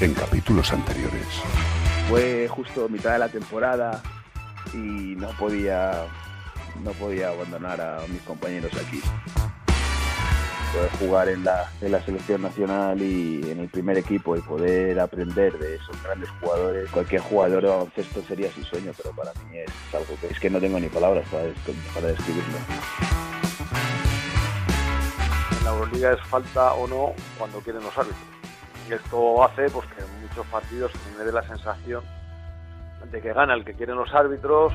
[0.00, 1.26] En capítulos anteriores.
[2.08, 4.02] Fue justo mitad de la temporada
[4.74, 6.06] y no podía,
[6.84, 9.00] no podía abandonar a mis compañeros aquí.
[10.72, 15.00] Poder jugar en la, en la selección nacional y en el primer equipo y poder
[15.00, 16.90] aprender de esos grandes jugadores.
[16.90, 20.50] Cualquier jugador de baloncesto sería su sueño, pero para mí es algo que es que
[20.50, 21.44] no tengo ni palabras para,
[21.94, 22.58] para describirlo.
[25.58, 28.35] En la Euroliga es falta o no cuando quieren los árbitros.
[28.88, 32.04] Y esto hace pues, que en muchos partidos se me dé la sensación
[33.10, 34.72] de que gana el que quieren los árbitros.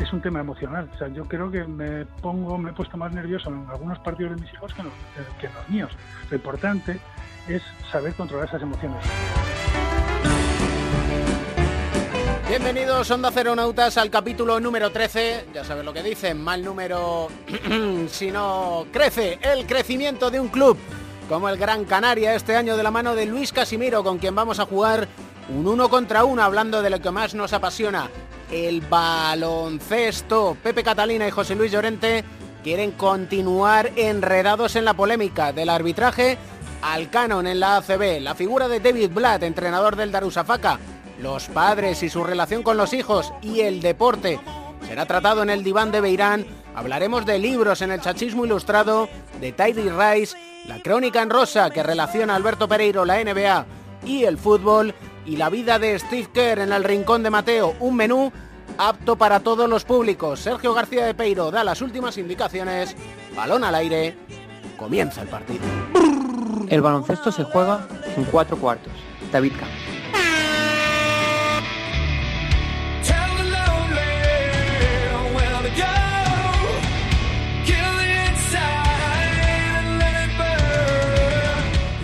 [0.00, 0.88] Es un tema emocional.
[0.94, 4.34] O sea, yo creo que me pongo, me he puesto más nervioso en algunos partidos
[4.34, 4.94] de mis hijos que en los,
[5.40, 5.92] que en los míos.
[6.30, 7.00] Lo importante
[7.48, 9.04] es saber controlar esas emociones.
[12.48, 15.46] Bienvenidos Onda Ceronautas al capítulo número 13.
[15.54, 17.28] Ya sabes lo que dicen, mal número
[18.08, 20.76] si no crece el crecimiento de un club
[21.30, 24.58] como el Gran Canaria este año de la mano de Luis Casimiro, con quien vamos
[24.58, 25.06] a jugar
[25.48, 28.10] un uno contra uno, hablando de lo que más nos apasiona,
[28.50, 30.56] el baloncesto.
[30.60, 32.24] Pepe Catalina y José Luis Llorente
[32.64, 36.36] quieren continuar enredados en la polémica del arbitraje
[36.82, 40.80] al canon en la ACB, la figura de David Blatt, entrenador del Darusafaka,
[41.20, 44.40] los padres y su relación con los hijos y el deporte.
[44.88, 46.44] Será tratado en el diván de Beirán.
[46.80, 49.06] Hablaremos de libros en el chachismo ilustrado,
[49.38, 50.34] de Tidy Rice
[50.66, 53.66] la crónica en rosa que relaciona a Alberto Pereiro, la NBA
[54.06, 54.94] y el fútbol,
[55.26, 58.32] y la vida de Steve Kerr en el Rincón de Mateo, un menú
[58.78, 60.40] apto para todos los públicos.
[60.40, 62.96] Sergio García de Peiro da las últimas indicaciones,
[63.36, 64.16] balón al aire,
[64.78, 65.64] comienza el partido.
[66.70, 67.86] El baloncesto se juega
[68.16, 68.94] en cuatro cuartos.
[69.30, 69.89] David Camp.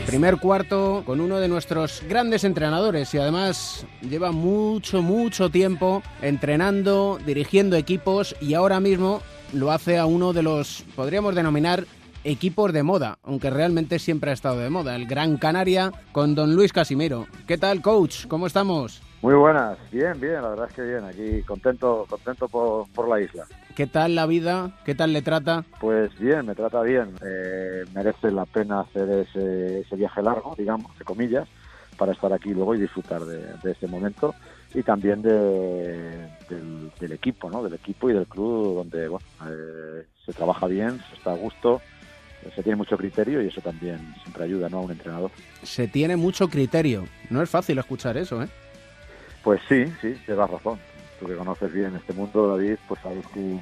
[0.06, 7.18] Primer cuarto con uno de nuestros grandes entrenadores y además lleva mucho, mucho tiempo entrenando,
[7.26, 9.20] dirigiendo equipos y ahora mismo
[9.52, 11.86] lo hace a uno de los, podríamos denominar,
[12.22, 16.54] equipos de moda, aunque realmente siempre ha estado de moda, el Gran Canaria con don
[16.54, 17.26] Luis Casimiro.
[17.48, 18.26] ¿Qué tal, coach?
[18.26, 19.02] ¿Cómo estamos?
[19.22, 23.20] Muy buenas, bien, bien, la verdad es que bien, aquí contento, contento por, por la
[23.20, 23.46] isla.
[23.74, 24.72] ¿Qué tal la vida?
[24.84, 25.64] ¿Qué tal le trata?
[25.80, 27.14] Pues bien, me trata bien.
[27.24, 31.48] Eh, merece la pena hacer ese, ese, viaje largo, digamos, de comillas,
[31.96, 34.34] para estar aquí luego y disfrutar de, de este momento
[34.74, 37.62] y también de, del, del, equipo, ¿no?
[37.62, 41.80] Del equipo y del club donde bueno, eh, se trabaja bien, se está a gusto,
[42.54, 44.78] se tiene mucho criterio y eso también siempre ayuda, ¿no?
[44.78, 45.30] A un entrenador.
[45.62, 47.04] Se tiene mucho criterio.
[47.30, 48.48] No es fácil escuchar eso, ¿eh?
[49.46, 50.76] Pues sí, sí, llevas razón
[51.20, 53.60] tú que conoces bien este mundo, David, pues sabes que,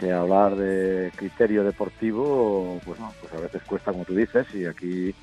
[0.00, 4.64] que hablar de criterio deportivo, pues no, pues a veces cuesta, como tú dices, y
[4.64, 5.14] aquí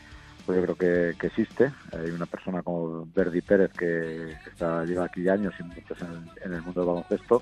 [0.45, 0.75] pues yo creo
[1.17, 1.71] que, existe.
[1.91, 6.11] Hay una persona como Verdi Pérez que, que está, lleva aquí años y muchos en
[6.11, 7.41] el, en el mundo del baloncesto,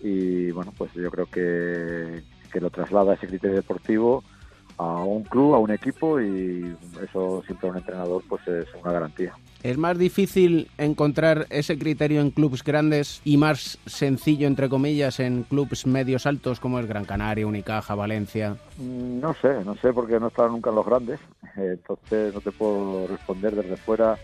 [0.00, 4.24] y bueno, pues yo creo que, que lo traslada ese criterio deportivo
[4.78, 8.92] a un club, a un equipo, y eso siempre a un entrenador pues es una
[8.92, 9.34] garantía.
[9.62, 15.42] ¿Es más difícil encontrar ese criterio en clubes grandes y más sencillo, entre comillas, en
[15.42, 18.56] clubes medios altos como es Gran Canaria, Unicaja, Valencia?
[18.78, 21.20] No sé, no sé porque no he estado nunca en los grandes,
[21.56, 24.16] entonces no te puedo responder desde fuera.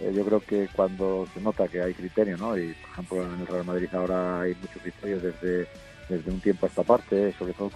[0.00, 2.58] Eh, yo creo que cuando se nota que hay criterio, ¿no?
[2.58, 5.68] Y por ejemplo en el Real Madrid ahora hay muchos criterios desde,
[6.08, 7.70] desde un tiempo a esta parte, sobre todo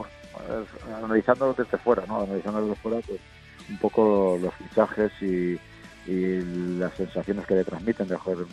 [0.96, 2.22] analizándolo desde fuera, ¿no?
[2.22, 3.20] Analizándolo desde fuera, pues
[3.68, 5.58] un poco los fichajes y
[6.78, 8.46] las sensaciones que le transmiten, mejor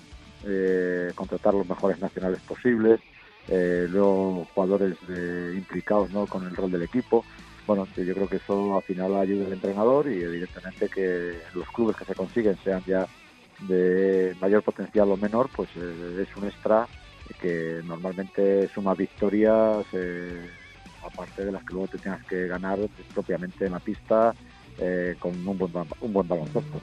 [0.45, 2.99] eh, contratar los mejores nacionales posibles,
[3.47, 6.25] eh, luego jugadores de, implicados ¿no?
[6.27, 7.23] con el rol del equipo.
[7.65, 11.95] Bueno, yo creo que eso al final ayuda al entrenador y evidentemente que los clubes
[11.95, 13.07] que se consiguen sean ya
[13.59, 16.87] de mayor potencial o menor, pues eh, es un extra
[17.39, 20.45] que normalmente suma victorias, eh,
[21.05, 22.79] aparte de las que luego te tengas que ganar
[23.13, 24.33] propiamente en la pista
[24.79, 25.71] eh, con un buen,
[26.01, 26.81] un buen baloncesto.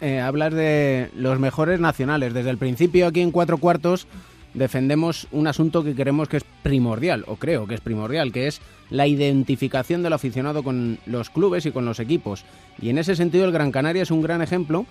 [0.00, 2.34] eh, hablas de los mejores nacionales.
[2.34, 4.06] Desde el principio aquí en Cuatro Cuartos
[4.52, 8.60] defendemos un asunto que creemos que es primordial, o creo que es primordial, que es
[8.90, 12.44] la identificación del aficionado con los clubes y con los equipos.
[12.80, 14.86] Y en ese sentido el Gran Canaria es un gran ejemplo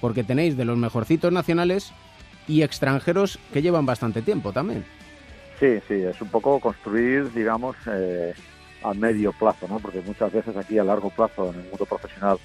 [0.00, 1.92] porque tenéis de los mejorcitos nacionales
[2.46, 4.84] y extranjeros que llevan bastante tiempo también.
[5.58, 8.34] Sí, sí, es un poco construir, digamos, eh,
[8.82, 9.78] a medio plazo, ¿no?
[9.78, 12.38] Porque muchas veces aquí a largo plazo en el mundo profesional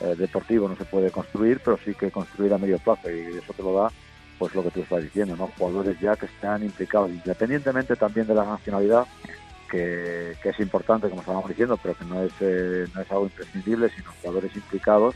[0.00, 3.52] eh, deportivo no se puede construir, pero sí que construir a medio plazo y eso
[3.52, 3.90] te lo da
[4.38, 5.50] pues lo que tú estás diciendo, ¿no?
[5.56, 9.06] Jugadores ya que están implicados, independientemente también de la nacionalidad,
[9.70, 13.88] que, es importante, como estábamos diciendo, pero que no es, eh, no es algo imprescindible,
[13.90, 15.14] sino jugadores implicados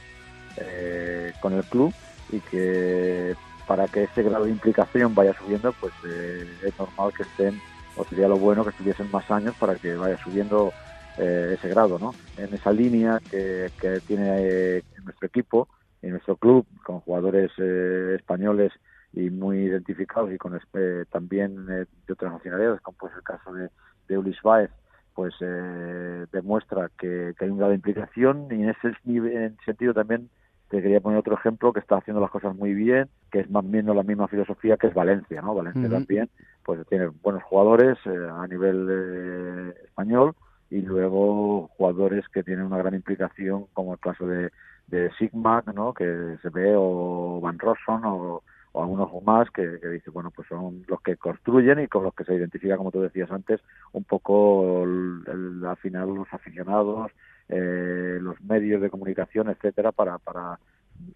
[0.56, 1.92] eh, con el club
[2.32, 3.34] y que
[3.70, 7.54] para que ese grado de implicación vaya subiendo, pues eh, es normal que estén,
[7.94, 10.72] o sería lo bueno que estuviesen más años para que vaya subiendo
[11.16, 12.14] ese grado, ¿no?
[12.36, 15.68] En esa línea que, que tiene nuestro equipo
[16.02, 18.72] y nuestro club, con jugadores españoles
[19.12, 23.52] y muy identificados y con eh, también eh, de otras nacionalidades, como pues el caso
[23.52, 23.68] de,
[24.08, 24.70] de Ulis Baez,
[25.14, 30.30] pues eh, demuestra que, hay un grado de implicación y en ese en sentido también
[30.70, 33.64] te quería poner otro ejemplo que está haciendo las cosas muy bien, que es más
[33.64, 35.54] menos la misma filosofía que es Valencia, ¿no?
[35.54, 36.30] Valencia también,
[36.64, 40.34] pues tiene buenos jugadores a nivel español
[40.70, 44.50] y luego jugadores que tienen una gran implicación, como el caso de,
[44.86, 45.92] de Sigma, ¿no?
[45.92, 50.84] Que se ve, o Van Rosson, o, o algunos más que, dice, bueno, pues son
[50.86, 53.60] los que construyen y con los que se identifica, como tú decías antes,
[53.92, 57.10] un poco al final los aficionados,
[57.50, 60.58] eh, los medios de comunicación, etcétera, para, para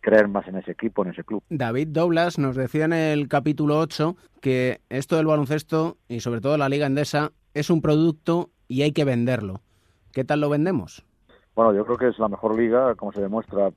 [0.00, 1.42] creer más en ese equipo, en ese club.
[1.48, 6.56] David Doblas nos decía en el capítulo 8 que esto del baloncesto y sobre todo
[6.56, 9.60] la Liga Endesa es un producto y hay que venderlo.
[10.12, 11.04] ¿Qué tal lo vendemos?
[11.54, 13.70] Bueno, yo creo que es la mejor liga, como se demuestra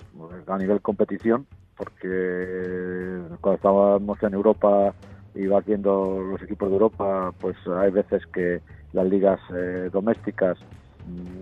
[0.48, 1.45] a nivel competición,
[1.75, 4.94] porque cuando estábamos en Europa
[5.36, 8.62] y vas viendo los equipos de Europa, pues hay veces que
[8.94, 10.57] las ligas eh, domésticas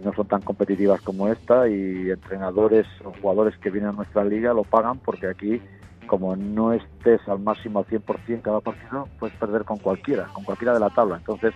[0.04, 4.54] no son tan competitivas como esta y entrenadores o jugadores que vienen a nuestra liga
[4.54, 5.62] lo pagan porque aquí
[6.06, 10.74] como no estés al máximo al 100% cada partido, puedes perder con cualquiera, con cualquiera
[10.74, 11.18] de la tabla.
[11.18, 11.54] Entonces,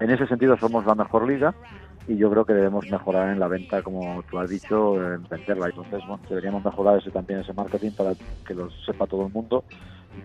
[0.00, 1.54] en ese sentido somos la mejor liga
[2.08, 5.66] y yo creo que debemos mejorar en la venta, como tú has dicho, en venderla.
[5.66, 8.14] Entonces, deberíamos mejorar ese, también ese marketing para
[8.46, 9.64] que lo sepa todo el mundo,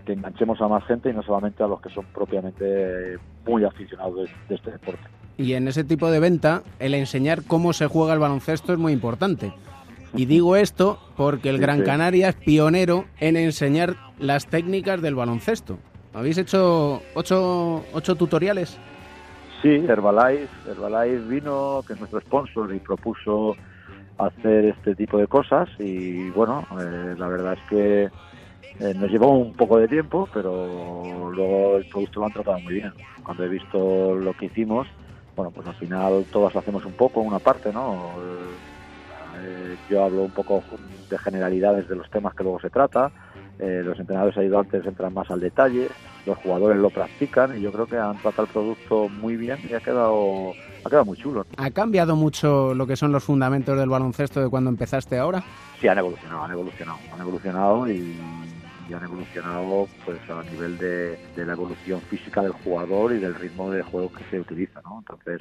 [0.04, 4.28] que enganchemos a más gente y no solamente a los que son propiamente muy aficionados
[4.48, 5.06] de, este deporte.
[5.38, 8.92] Y en ese tipo de venta, el enseñar cómo se juega el baloncesto es muy
[8.92, 9.52] importante.
[10.12, 15.78] Y digo esto porque el Gran Canaria es pionero en enseñar las técnicas del baloncesto.
[16.12, 18.78] ¿Habéis hecho ocho, ocho tutoriales?
[19.62, 23.54] Sí, Herbalife, Herbalife vino, que es nuestro sponsor, y propuso
[24.18, 28.02] hacer este tipo de cosas y bueno, eh, la verdad es que
[28.80, 32.74] eh, nos llevó un poco de tiempo, pero luego el producto lo han tratado muy
[32.74, 32.92] bien.
[33.22, 34.88] Cuando he visto lo que hicimos,
[35.38, 38.10] bueno, pues al final todas hacemos un poco, una parte, ¿no?
[39.40, 40.64] Eh, yo hablo un poco
[41.08, 43.12] de generalidades de los temas que luego se trata,
[43.60, 45.88] los entrenadores ayudantes entran más al detalle,
[46.26, 49.74] los jugadores lo practican y yo creo que han tratado el producto muy bien y
[49.74, 50.52] ha quedado,
[50.84, 51.46] ha quedado muy chulo.
[51.56, 55.42] ¿Ha cambiado mucho lo que son los fundamentos del baloncesto de cuando empezaste ahora?
[55.80, 58.16] Sí, han evolucionado, han evolucionado, han evolucionado y,
[58.94, 63.82] han evolucionado pues a nivel de, la evolución física del jugador y del ritmo de
[63.82, 64.98] juego que se utiliza, ¿no?
[64.98, 65.40] Entonces,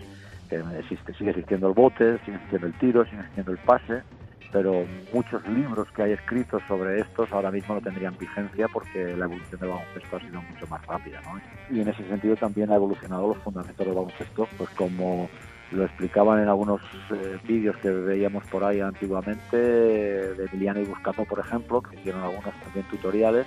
[0.80, 4.04] existe, sigue existiendo el bote, sigue existiendo el tiro, sigue existiendo el pase,
[4.52, 9.26] pero muchos libros que hay escritos sobre estos ahora mismo no tendrían vigencia porque la
[9.26, 11.22] evolución del baloncesto ha sido mucho más rápida.
[11.22, 11.40] ¿no?
[11.76, 15.30] Y en ese sentido también ha evolucionado los fundamentos del baloncesto, pues como
[15.72, 16.82] lo explicaban en algunos
[17.12, 22.24] eh, vídeos que veíamos por ahí antiguamente, de Emiliano y Buscato, por ejemplo, que hicieron
[22.24, 23.46] algunos también tutoriales,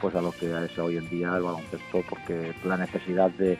[0.00, 3.58] pues a lo que es hoy en día el baloncesto, porque la necesidad de,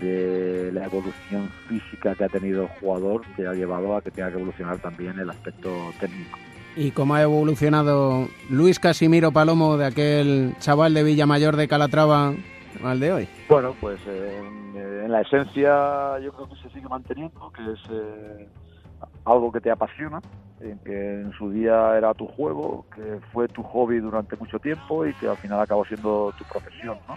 [0.00, 4.30] de la evolución física que ha tenido el jugador que ha llevado a que tenga
[4.30, 6.38] que evolucionar también el aspecto técnico.
[6.76, 12.34] ¿Y cómo ha evolucionado Luis Casimiro Palomo de aquel chaval de Villamayor de Calatrava
[12.82, 13.28] al de hoy?
[13.48, 18.48] Bueno, pues en, la esencia yo creo que se sigue manteniendo, que es eh,
[19.24, 20.20] algo que te apasiona,
[20.58, 25.14] que en su día era tu juego, que fue tu hobby durante mucho tiempo y
[25.14, 27.14] que al final acabó siendo tu profesión, ¿no?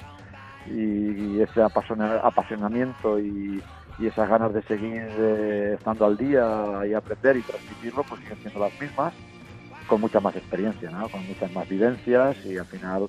[0.67, 3.61] Y, ese apasionamiento y,
[3.99, 8.59] esas ganas de seguir eh, estando al día y aprender y transmitirlo, pues siguen siendo
[8.59, 9.13] las mismas,
[9.85, 11.07] con mucha más experiencia, ¿no?
[11.09, 13.07] Con muchas más vivencias y al final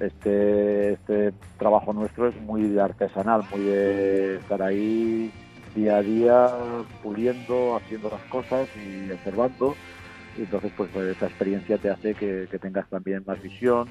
[0.00, 5.30] este, este trabajo nuestro es muy artesanal, muy de estar ahí
[5.74, 6.48] día a día
[7.02, 9.74] puliendo, haciendo las cosas y observando
[10.36, 13.88] y entonces pues, pues esa experiencia te hace que, tengas también más visión,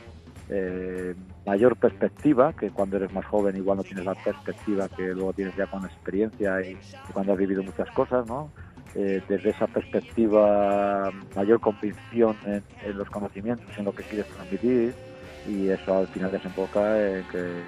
[0.50, 5.34] eh, mayor perspectiva, que cuando eres más joven igual no tienes la perspectiva que luego
[5.34, 6.78] tienes ya con experiencia y,
[7.14, 8.52] cuando has vivido muchas cosas, ¿no?
[8.96, 14.94] Eh, desde esa perspectiva mayor convicción en, en, los conocimientos, en lo que quieres transmitir
[15.48, 17.64] y eso al final desemboca en que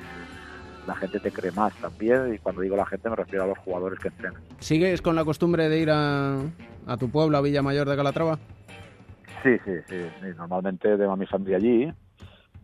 [0.88, 3.58] la gente te cree más también y cuando digo la gente me refiero a los
[3.60, 4.42] jugadores que entrenan.
[4.60, 6.40] ¿Sigues con la costumbre de ir a,
[6.86, 8.38] a tu pueblo, a Villa Mayor de Calatrava?
[9.44, 9.96] Sí, sí, sí,
[10.38, 11.92] normalmente tengo a mi familia allí.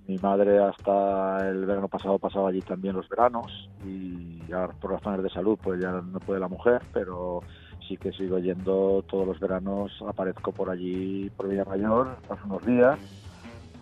[0.07, 5.21] Mi madre hasta el verano pasado pasaba allí también los veranos y ya por razones
[5.23, 7.41] de salud pues ya no puede la mujer, pero
[7.87, 12.65] sí que sigo yendo todos los veranos, aparezco por allí, por Villa Mayor, paso unos
[12.65, 12.99] días,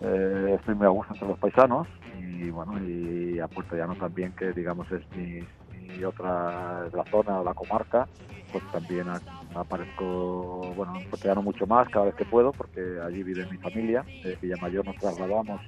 [0.00, 1.86] eh, estoy muy a gusto entre los paisanos
[2.18, 5.40] y bueno, y a Puerto Llano también, que digamos es mi,
[6.04, 8.08] otra la zona la comarca,
[8.52, 9.06] pues también
[9.54, 13.58] aparezco, bueno, en Puerto Llano mucho más cada vez que puedo, porque allí vive mi
[13.58, 15.60] familia, de Villamayor nos trasladamos,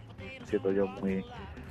[0.44, 1.24] siendo yo muy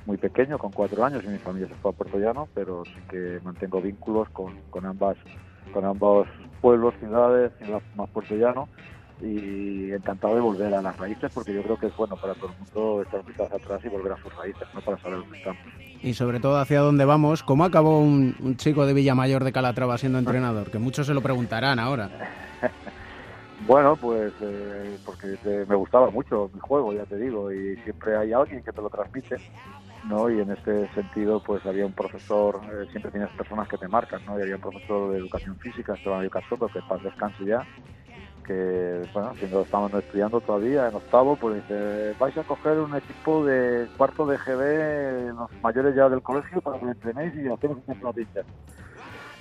[0.06, 3.00] muy pequeño, con cuatro años, y mi familia se fue a Puerto Llano, pero sí
[3.10, 5.15] que mantengo vínculos con, con ambas
[5.72, 6.27] con ambos
[6.60, 8.68] pueblos, ciudades, ciudad más Puerto Llano,
[9.22, 12.50] y encantado de volver a las raíces porque yo creo que es bueno para todo
[12.50, 15.62] el mundo estar quizás atrás y volver a sus raíces, no para saber dónde estamos.
[16.01, 20.18] Y sobre todo hacia dónde vamos, ¿cómo acabó un, chico de Villamayor de Calatrava siendo
[20.18, 20.72] entrenador?
[20.72, 22.10] Que muchos se lo preguntarán ahora.
[23.68, 25.38] bueno, pues eh, porque
[25.68, 28.90] me gustaba mucho mi juego, ya te digo, y siempre hay alguien que te lo
[28.90, 29.38] transmite.
[30.06, 30.30] ¿no?
[30.32, 34.25] Y en este sentido, pues había un profesor, eh, siempre tienes personas que te marcan,
[34.25, 34.40] ¿no?
[34.40, 37.63] Y había un profesor de educación física, Esteban Casoto, que para descanso ya,
[38.42, 43.46] que, bueno, siendo estábamos estudiando todavía, en octavo, pues dice, vais a coger un equipo
[43.46, 47.78] de cuarto de GB, los mayores ya del colegio, para que lo entrenéis y hacemos
[47.78, 48.22] un campeonato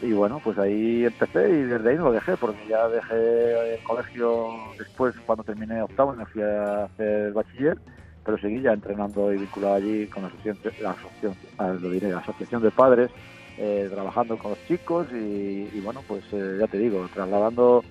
[0.03, 3.83] Y bueno, pues ahí empecé y desde ahí no lo dejé, porque ya dejé el
[3.85, 7.79] colegio después, cuando terminé octavo, me fui a hacer bachiller,
[8.25, 12.11] pero seguí ya entrenando y vinculado allí con la asociación, la asociación, ah, lo diré,
[12.11, 13.11] la asociación de padres,
[13.59, 17.85] eh, trabajando con los chicos y, bueno, pues eh, ya te digo, trasladando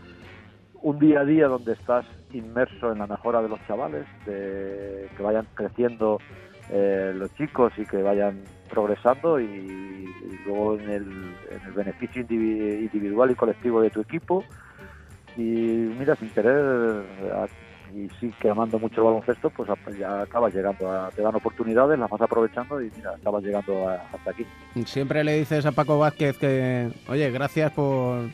[0.81, 5.24] un día a día donde estás inmerso en la mejora de los chavales, de que
[5.24, 6.19] vayan creciendo
[6.69, 10.05] eh, los chicos y que vayan progresando y,
[10.45, 14.43] luego en el, beneficio individual y colectivo de tu equipo.
[15.38, 17.03] Y mira, sin querer,
[17.95, 21.98] y sí que amando mucho el baloncesto, pues ya acabas llegando, a, te dan oportunidades,
[21.98, 24.45] las vas aprovechando y mira, acabas llegando hasta aquí.
[24.86, 28.29] Siempre le dices a Paco Vázquez que, oye, gracias por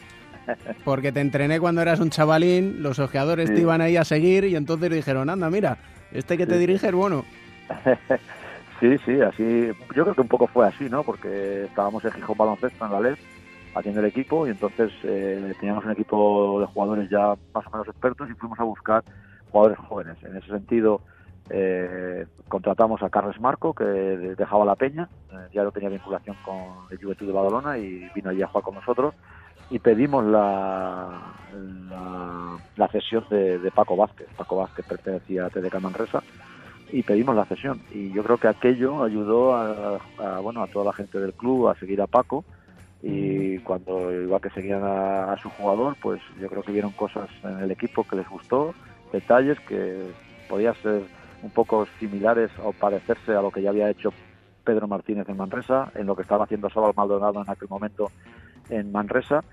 [0.83, 4.55] porque te entrené cuando eras un chavalín, los ojeadores te iban ahí a seguir y
[4.55, 5.77] entonces dijeron, anda, mira,
[6.11, 7.25] este que te dirige es bueno.
[8.79, 11.03] sí, sí, así, yo creo que un poco fue así, ¿no?
[11.03, 13.17] Porque estábamos en Gijón Baloncesto en la LED
[13.75, 17.87] haciendo el equipo y entonces eh, teníamos un equipo de jugadores ya más o menos
[17.87, 19.03] expertos y fuimos a buscar
[19.51, 20.17] jugadores jóvenes.
[20.23, 21.01] En ese sentido,
[21.49, 26.55] eh, contratamos a Carles Marco, que dejaba la Peña, eh, ya no tenía vinculación con
[26.89, 29.13] el Juventud de Badalona y vino allí a jugar con nosotros
[29.69, 31.34] y pedimos la,
[32.77, 34.27] la, cesión de, Paco Vázquez.
[34.38, 36.24] Paco Vázquez pertenecía a TDK Manresa
[36.91, 37.81] y pedimos la cesión.
[37.91, 40.00] Y yo creo que aquello ayudó a,
[40.41, 42.45] bueno, a toda la gente del club a seguir a Paco
[43.01, 47.60] y cuando igual que seguían a, su jugador, pues yo creo que vieron cosas en
[47.60, 48.74] el equipo que les gustó,
[49.12, 50.12] detalles que
[50.50, 51.03] podían ser
[51.43, 54.12] un poco similares o parecerse a lo que ya había hecho
[54.63, 58.12] Pedro Martínez en Manresa, en lo que estaba haciendo Salvador Maldonado en aquel momento
[58.69, 59.43] en Manresa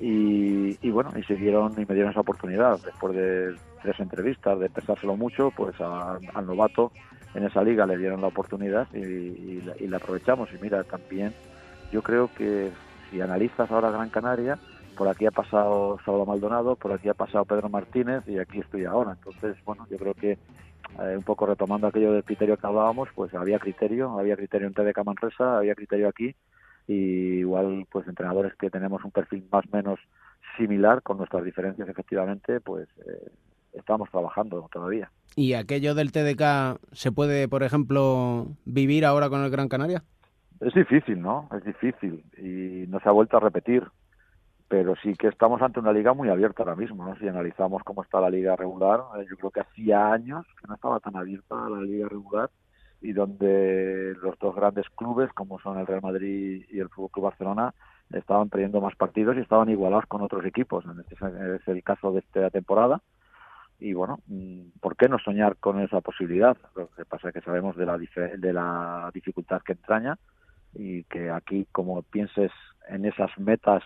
[0.00, 2.78] y, bueno, y siguieron y me dieron esa oportunidad.
[2.84, 6.92] Después de tres entrevistas, de pensárselo mucho, pues al novato
[7.34, 10.50] en esa liga le dieron la oportunidad y, la, aprovechamos.
[10.52, 11.34] Y mira, también
[11.92, 12.70] yo creo que
[13.10, 14.58] si analizas ahora Gran Canaria,
[14.96, 18.84] por aquí ha pasado Salvador Maldonado, por aquí ha pasado Pedro Martínez y aquí estoy
[18.84, 19.12] ahora.
[19.12, 23.34] Entonces, bueno, yo creo que eh, un poco retomando aquello del criterio que hablábamos, pues
[23.34, 26.34] había criterio, había criterio en TDK Manresa, había criterio aquí
[26.88, 30.00] y igual pues entrenadores que tenemos un perfil más o menos
[30.56, 33.30] similar con nuestras diferencias efectivamente pues eh,
[33.74, 35.10] estamos trabajando todavía.
[35.36, 40.02] Y aquello del TDK se puede por ejemplo vivir ahora con el Gran Canaria
[40.60, 43.84] es difícil no es difícil y no se ha vuelto a repetir.
[44.70, 47.16] Pero sí que estamos ante una liga muy abierta ahora mismo ¿no?
[47.16, 50.74] si analizamos cómo está la liga regular eh, yo creo que hacía años que no
[50.74, 52.50] estaba tan abierta la liga regular
[53.00, 57.24] y donde los dos grandes clubes, como son el Real Madrid y el Fútbol Club
[57.26, 57.74] Barcelona,
[58.12, 60.84] estaban perdiendo más partidos y estaban igualados con otros equipos.
[61.08, 61.14] Este
[61.56, 63.00] es el caso de esta temporada.
[63.80, 66.56] Y bueno, mm, ¿por qué no soñar con esa posibilidad?
[66.74, 70.18] Lo que pasa es que sabemos de la, de la dificultad que entraña
[70.74, 72.50] y que aquí, como pienses
[72.88, 73.82] en esas metas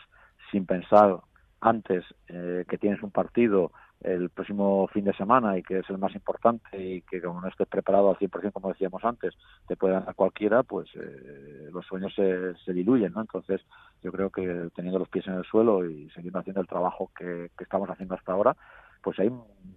[0.51, 1.19] sin pensar
[1.61, 3.73] antes eh, que tienes un partido
[4.05, 7.49] el próximo fin de semana y que es el más importante y que como no
[7.49, 9.35] estés preparado al 100% como decíamos antes,
[9.67, 13.21] te puede ganar cualquiera, pues eh, los sueños se, se diluyen, ¿no?
[13.21, 13.61] Entonces
[14.03, 17.51] yo creo que teniendo los pies en el suelo y siguiendo haciendo el trabajo que,
[17.57, 18.57] que estamos haciendo hasta ahora,
[19.03, 19.31] pues hay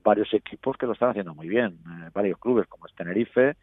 [0.04, 3.56] varios equipos que lo están haciendo muy bien, eh, varios clubes como es Tenerife,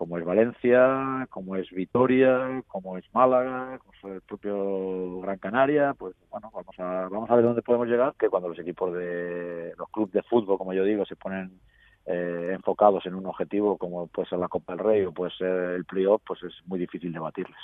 [0.00, 5.92] como es Valencia, como es Vitoria, como es Málaga, como es el propio Gran Canaria,
[5.92, 9.74] pues bueno, vamos a, vamos a ver dónde podemos llegar, que cuando los equipos de
[9.76, 11.60] los clubes de fútbol, como yo digo, se ponen
[12.06, 15.74] eh, enfocados en un objetivo como puede ser la Copa del Rey o puede ser
[15.74, 17.60] el playoff, pues es muy difícil debatirles.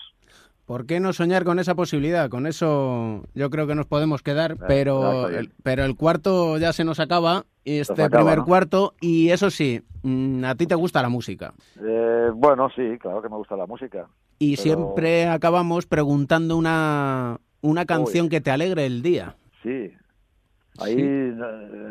[0.67, 2.29] ¿Por qué no soñar con esa posibilidad?
[2.29, 6.73] Con eso yo creo que nos podemos quedar, Eh, pero, el, pero el cuarto ya
[6.73, 8.45] se nos acaba, este acaba, primer ¿no?
[8.47, 11.55] cuarto, y eso sí, mm, a ti te gusta la música.
[11.81, 14.09] Eh, bueno, sí, claro que me gusta la música.
[14.41, 19.37] Y Pero- siempre acabamos preguntando una, una canción que te alegre el día.
[19.63, 19.93] Sí.
[20.79, 21.47] Ahí no,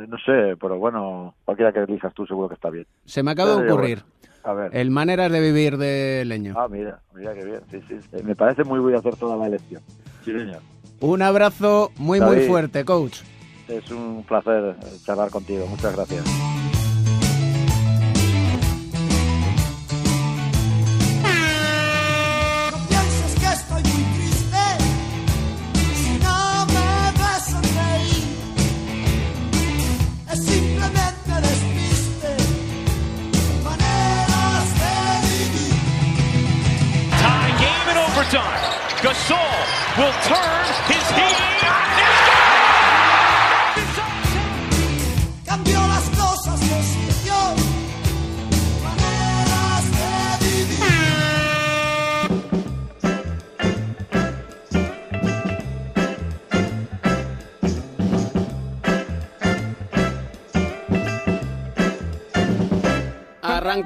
[0.08, 2.86] no sé, pero bueno, cualquiera que elijas tú seguro que está bien.
[3.05, 4.03] Se me acaba de ocurrir.
[4.46, 4.75] A ver.
[4.75, 6.54] El Maneras de Vivir de Leño.
[6.56, 7.62] Ah, mira, mira qué bien.
[7.72, 7.96] Sí, sí.
[8.12, 9.82] Eh, Me parece muy bien hacer toda la elección.
[10.24, 10.60] Sí, señor.
[11.00, 13.22] Un abrazo muy, muy fuerte, coach.
[13.68, 15.66] Es un placer eh, charlar contigo.
[15.68, 16.24] Muchas gracias.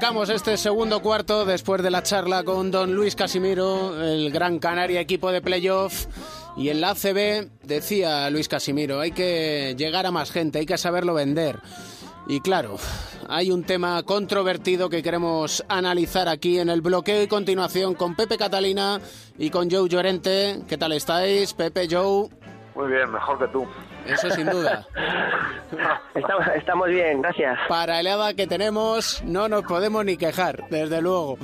[0.10, 5.00] Arrancamos este segundo cuarto después de la charla con don Luis Casimiro, el Gran Canaria
[5.00, 6.08] equipo de playoff.
[6.58, 10.80] Y en la ACB decía Luis Casimiro, hay que llegar a más gente, hay que
[10.80, 11.60] saberlo vender.
[12.28, 12.78] Y claro,
[13.28, 18.40] hay un tema controvertido que queremos analizar aquí en el bloqueo y continuación con Pepe
[18.40, 19.00] Catalina
[19.38, 20.62] y con Joe Llorente.
[20.68, 22.30] ¿Qué tal estáis, Pepe, Joe?
[22.74, 23.64] Muy bien, mejor que tú.
[24.08, 24.88] Eso sin duda.
[26.16, 27.58] Estamos, estamos bien, gracias.
[27.70, 31.38] Para el EADA que tenemos no nos podemos ni quejar, desde luego.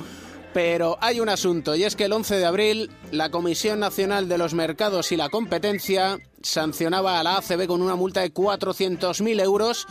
[0.52, 4.38] Pero hay un asunto y es que el 11 de abril la Comisión Nacional de
[4.38, 9.86] los Mercados y la Competencia sancionaba a la ACB con una multa de 400.000 euros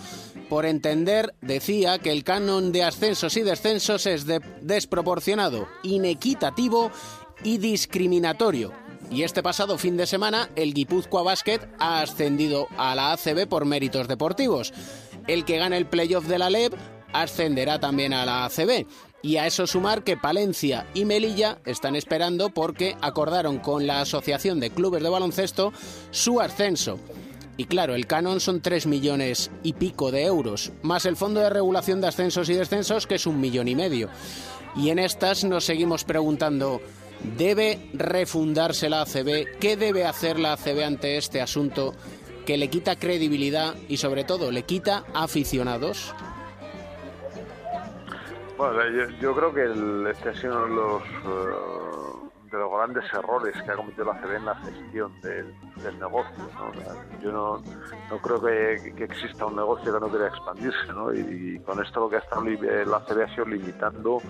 [0.49, 6.91] por entender, decía, que el canon de ascensos y descensos es de- desproporcionado, inequitativo
[7.43, 8.71] y discriminatorio.
[9.12, 13.65] Y este pasado fin de semana, el Guipúzcoa Basket ha ascendido a la ACB por
[13.65, 14.74] méritos deportivos.
[15.28, 16.74] El que gane el playoff de la LEB
[17.13, 18.86] ascenderá también a la ACB.
[19.22, 24.60] Y a eso sumar que Palencia y Melilla están esperando porque acordaron con la Asociación
[24.60, 25.74] de Clubes de Baloncesto
[26.12, 27.00] su ascenso.
[27.58, 31.50] Y claro, el canon son 3 millones y pico de euros, más el Fondo de
[31.50, 34.10] Regulación de Ascensos y Descensos, que es un millón y medio.
[34.76, 36.82] Y en estas nos seguimos preguntando,
[37.38, 39.57] ¿debe refundarse la ACB?
[39.59, 41.93] ¿Qué debe hacer la ACB ante este asunto
[42.45, 46.13] que le quita credibilidad y sobre todo le quita aficionados?
[48.57, 48.79] Bueno,
[49.19, 52.05] yo, creo que el- este ha sido uno de los, eh,
[52.56, 56.44] de los grandes errores que ha cometido la CB en la gestión del, del negocio.
[56.56, 57.22] ¿no?
[57.22, 57.63] Yo no,
[58.10, 60.88] no creo que, que exista un negocio que no quiera expandirse.
[60.94, 61.13] ¿no?
[61.13, 64.22] Y, con esto lo que ha estado eh, la CB ha sido limitando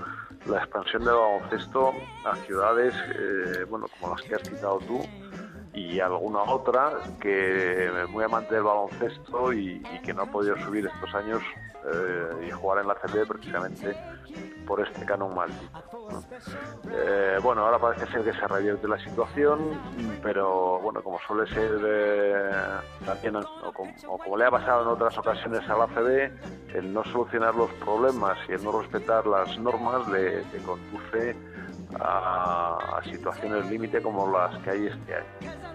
[0.48, 1.92] la expansión del baloncesto
[2.26, 5.02] a ciudades eh, bueno, como las que has citado tú
[5.74, 11.14] y alguna otra que muy amante del baloncesto y que no ha podido subir estos
[11.16, 11.42] años
[11.93, 13.95] eh, y jugar en la CB precisamente
[14.65, 16.10] por este canon maldito.
[16.91, 19.60] Eh, bueno, ahora parece ser que se revierte la situación,
[20.24, 22.52] pero bueno, como suele ser eh,
[23.06, 23.71] también, o
[24.17, 28.38] como, le ha pasado en otras ocasiones a la CB, el no solucionar los problemas
[28.50, 31.36] y el no respetar las normas le, le conduce
[32.00, 35.75] a situaciones límite como las que hay este año.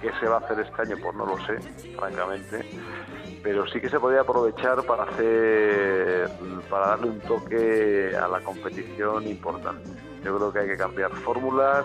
[0.00, 0.96] ¿Qué se va a hacer este año?
[1.02, 1.58] Pues no lo sé,
[1.96, 2.68] francamente.
[3.42, 6.28] Pero sí que se podría aprovechar para hacer,
[6.68, 9.88] para darle un toque a la competición importante.
[10.24, 11.84] Yo creo que hay que cambiar fórmulas,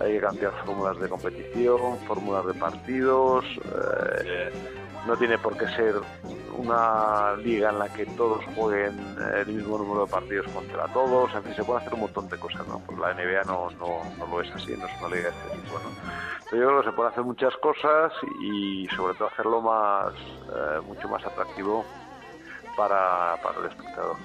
[0.00, 3.44] hay que cambiar fórmulas de competición, fórmulas de partidos.
[4.24, 4.50] eh,
[5.06, 5.94] no tiene por qué ser
[6.58, 8.98] una liga en la que todos jueguen
[9.36, 11.32] el mismo número de partidos contra todos.
[11.34, 12.82] En fin, se puede hacer un montón de cosas, ¿no?
[12.84, 15.56] Pues la NBA no, no, no lo es así, no es una liga de este
[15.56, 15.90] tipo, ¿no?
[16.50, 20.80] Pero yo creo que se puede hacer muchas cosas y sobre todo hacerlo más, eh,
[20.86, 21.84] mucho más atractivo
[22.76, 24.16] para, para el espectador.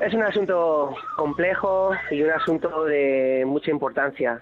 [0.00, 4.40] Es un asunto complejo y un asunto de mucha importancia.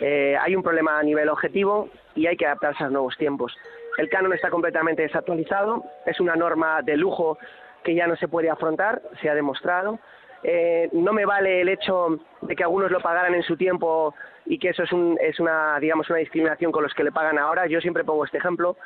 [0.00, 3.54] Eh, hay un problema a nivel objetivo y hay que adaptarse a nuevos tiempos.
[3.96, 7.38] El canon está completamente desactualizado, es una norma de lujo
[7.82, 9.98] que ya no se puede afrontar, se ha demostrado.
[10.42, 14.58] Eh, no me vale el hecho de que algunos lo pagaran en su tiempo y
[14.58, 17.66] que eso es, un, es una, digamos, una discriminación con los que le pagan ahora.
[17.66, 18.76] Yo siempre pongo este ejemplo.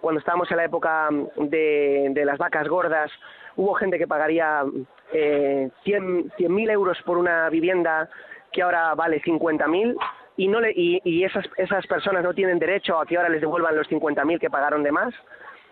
[0.00, 3.10] Cuando estábamos en la época de, las vacas gordas,
[3.56, 4.64] hubo gente que pagaría
[5.12, 8.08] eh, 100.000 euros por una vivienda
[8.52, 9.96] que ahora vale 50.000
[10.36, 13.40] y, no le, y, y esas, esas personas no tienen derecho a que ahora les
[13.40, 15.14] devuelvan los 50.000 que pagaron de más.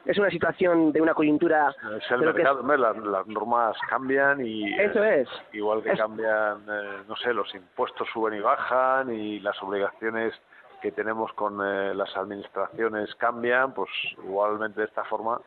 [0.05, 1.73] Es una situación de una coyuntura...
[1.97, 2.77] Es el mercado, ¿no?
[2.77, 5.29] las, las normas cambian y Eso es.
[5.53, 10.35] igual que Es- cambian, eh, no sé, los impuestos suben y bajan y las obligaciones
[10.81, 13.91] que tenemos con eh, las administraciones cambian, pues
[14.25, 15.41] igualmente de esta forma,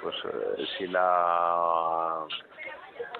[0.00, 2.20] pues eh, si la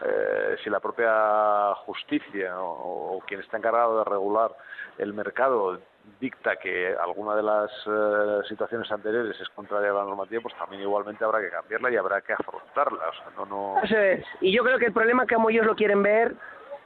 [0.05, 4.51] eh, si la propia justicia o, quien está encargado de regular
[4.99, 5.81] el mercado
[6.19, 10.83] dicta que alguna de las eh, situaciones anteriores es contraria a la normativa, pues también
[10.83, 13.09] igualmente habrá que cambiarla y habrá que afrontarla.
[13.09, 13.83] O sea, no, no...
[13.83, 14.25] Eso es.
[14.41, 16.35] Y yo creo que el problema como ellos lo quieren ver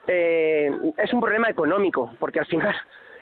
[0.06, 2.74] eh, es un problema económico, porque al final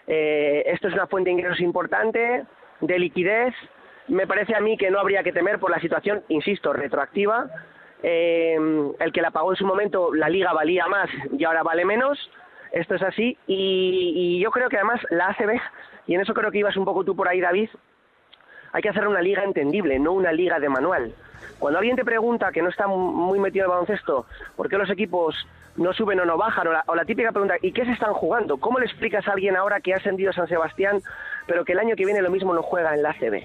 [0.07, 2.45] eh, esto es una fuente de ingresos importante,
[2.81, 3.55] de liquidez.
[4.09, 7.47] Me parece a mí que no habría que temer por la situación, insisto, retroactiva.
[8.03, 8.57] Eh,
[8.99, 12.19] el que la pagó en su momento, la liga valía más y ahora vale menos.
[12.73, 13.37] Esto es así.
[13.47, 15.61] Y, yo creo que además la ACB,
[16.07, 17.69] y en eso creo que ibas un poco tú por ahí, David,
[18.73, 21.15] hay que hacer una liga entendible, no una liga de manual.
[21.59, 24.91] Cuando alguien te pregunta, que no está muy metido en el baloncesto, por qué los
[24.91, 27.93] equipos no suben o no bajan, o la, o la típica pregunta, ¿y qué se
[27.93, 28.57] están jugando?
[28.57, 31.01] ¿Cómo le explicas a alguien ahora que ha ascendido San Sebastián,
[31.47, 33.45] pero que el año que viene lo mismo no juega en la ACB?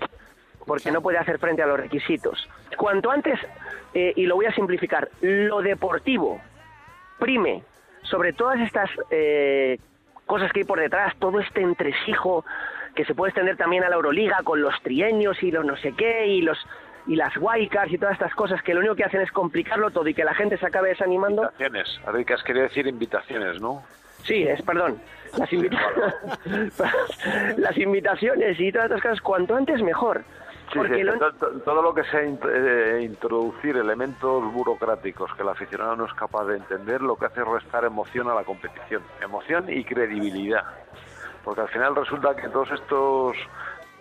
[0.68, 2.48] Porque no puede hacer frente a los requisitos.
[2.78, 3.40] Cuanto antes,
[3.96, 6.40] eh, y lo voy a simplificar, lo deportivo
[7.20, 7.64] prime
[8.04, 9.80] sobre todas estas eh,
[10.28, 12.46] cosas que hay por detrás, todo este entresijo
[12.96, 15.94] que se puede extender también a la Euroliga con los trienios y los no sé
[15.94, 16.58] qué y los
[17.08, 20.08] y las wildcards y todas estas cosas que lo único que hacen es complicarlo todo
[20.10, 21.44] y que la gente se acabe desanimando.
[21.44, 22.00] Invitaciones.
[22.06, 23.82] Ahora que has querido decir invitaciones, ¿no?
[24.26, 25.00] Sí, es perdón.
[25.38, 25.80] Las, invita-
[27.58, 30.24] las invitaciones y todas estas cosas, cuanto antes mejor.
[30.74, 31.02] Sí, sí,
[31.64, 36.58] todo lo que sea eh, introducir elementos burocráticos que el aficionado no es capaz de
[36.58, 39.02] entender, lo que hace es restar emoción a la competición.
[39.22, 40.64] Emoción y credibilidad.
[41.44, 43.38] Porque al final resulta que todos estos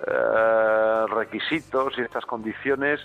[0.07, 3.01] eh, requisitos y estas condiciones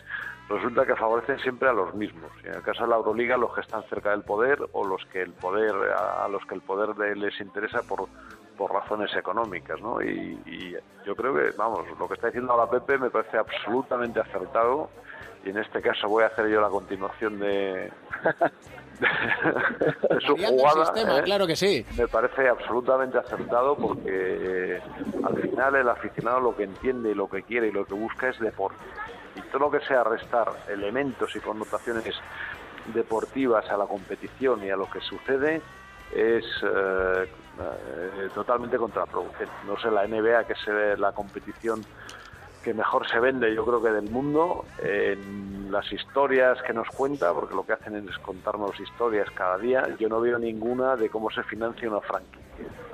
[0.50, 2.32] resulta que favorecen siempre a los mismos.
[2.44, 5.22] En el caso de la Euroliga, los que están cerca del poder o los que
[5.22, 8.08] el poder a los que el poder de- les interesa por
[8.62, 10.00] por razones económicas, ¿no?
[10.04, 14.20] Y, y yo creo que, vamos, lo que está diciendo ahora Pepe me parece absolutamente
[14.20, 14.92] acertado
[15.44, 17.92] y en este caso voy a hacer yo la continuación de,
[20.20, 20.86] su el jugada.
[20.86, 21.24] sistema, ¿eh?
[21.24, 21.84] claro que sí.
[21.98, 24.82] Me parece absolutamente acertado porque eh,
[25.24, 28.30] al final el aficionado lo que entiende y lo que quiere y lo que busca
[28.30, 28.78] es deporte.
[29.38, 32.14] Y todo lo que sea restar elementos y connotaciones
[32.94, 35.64] deportivas a la competición y a lo que sucede
[36.14, 37.28] es eh,
[37.60, 39.52] eh, totalmente contraproducente.
[39.66, 41.84] No sé, la NBA, que es eh, la competición
[42.64, 47.34] que mejor se vende, yo creo que del mundo, en las historias que nos cuenta,
[47.34, 51.32] porque lo que hacen es contarnos historias cada día, yo no veo ninguna de cómo
[51.32, 52.42] se financia una franquicia.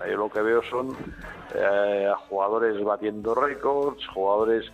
[0.09, 0.95] Yo lo que veo son
[1.53, 4.71] eh, jugadores batiendo récords, jugadores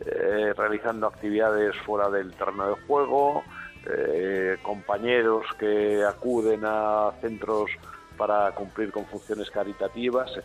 [0.00, 3.42] eh, realizando actividades fuera del terreno de juego,
[3.86, 7.70] eh, compañeros que acuden a centros
[8.16, 10.44] para cumplir con funciones caritativas, etc.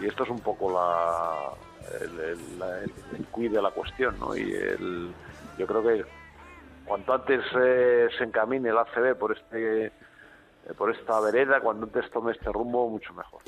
[0.00, 1.52] Y esto es un poco la,
[2.00, 4.36] el, el, el, el de la cuestión, ¿no?
[4.36, 5.12] Y el,
[5.58, 6.04] yo creo que
[6.84, 9.92] cuanto antes eh, se encamine el ACB por este eh,
[10.76, 13.40] por esta vereda, cuando antes tome este rumbo, mucho mejor.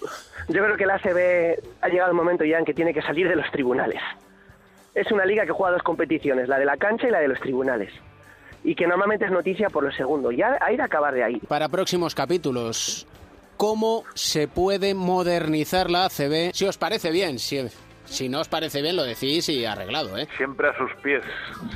[0.48, 3.28] Yo creo que la ACB ha llegado el momento ya en que tiene que salir
[3.28, 4.00] de los tribunales.
[4.94, 7.40] Es una liga que juega dos competiciones, la de la cancha y la de los
[7.40, 7.92] tribunales.
[8.64, 10.30] Y que normalmente es noticia por lo segundo.
[10.30, 11.40] Ya hay de acabar de ahí.
[11.48, 13.06] Para próximos capítulos,
[13.56, 16.52] ¿cómo se puede modernizar la ACB?
[16.52, 17.68] Si os parece bien, si,
[18.04, 20.26] si no os parece bien lo decís y arreglado, ¿eh?
[20.36, 21.22] Siempre a sus pies,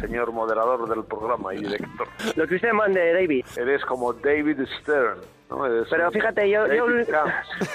[0.00, 2.08] señor moderador del programa y director.
[2.36, 3.44] Lo que usted mande, David.
[3.56, 5.64] Eres como David Stern, ¿no?
[5.90, 6.86] Pero fíjate, yo, yo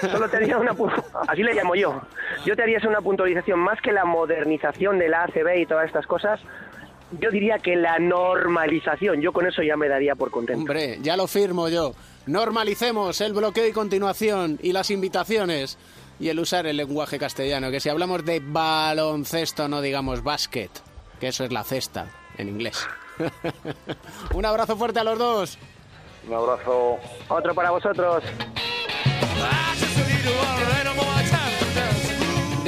[0.10, 0.74] solo te haría una...
[1.28, 2.00] Así le llamo yo.
[2.44, 3.60] Yo te haría una puntualización.
[3.60, 6.40] Más que la modernización de la ACB y todas estas cosas,
[7.12, 9.20] yo diría que la normalización.
[9.20, 10.60] Yo con eso ya me daría por contento.
[10.60, 11.94] Hombre, ya lo firmo yo.
[12.26, 15.78] Normalicemos el bloqueo y continuación y las invitaciones
[16.20, 20.70] y el usar el lenguaje castellano, que si hablamos de baloncesto no digamos básquet,
[21.20, 22.86] que eso es la cesta en inglés.
[24.34, 25.58] Un abrazo fuerte a los dos.
[26.26, 26.98] Un abrazo.
[27.28, 28.24] Otro para vosotros.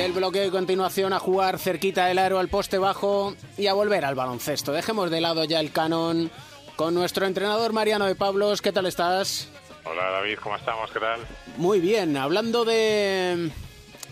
[0.00, 4.06] Del bloqueo y continuación a jugar cerquita del aro al poste bajo y a volver
[4.06, 4.72] al baloncesto.
[4.72, 6.30] Dejemos de lado ya el canon
[6.74, 8.62] con nuestro entrenador Mariano de Pablos.
[8.62, 9.48] ¿Qué tal estás?
[9.84, 10.90] Hola David, ¿cómo estamos?
[10.90, 11.20] ¿Qué tal?
[11.58, 13.50] Muy bien, hablando de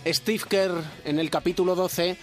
[0.05, 0.75] Steve Kerr
[1.05, 2.15] en el capítulo 12,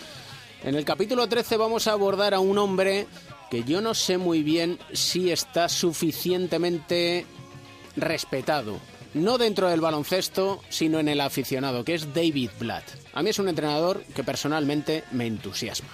[0.63, 3.09] en el capítulo 13 vamos a abordar a un hombre
[3.51, 7.27] que yo no sé muy bien si está suficientemente
[7.97, 8.79] respetado.
[9.17, 12.85] No dentro del baloncesto, sino en el aficionado, que es David Blatt.
[13.15, 15.89] A mí es un entrenador que personalmente me entusiasma.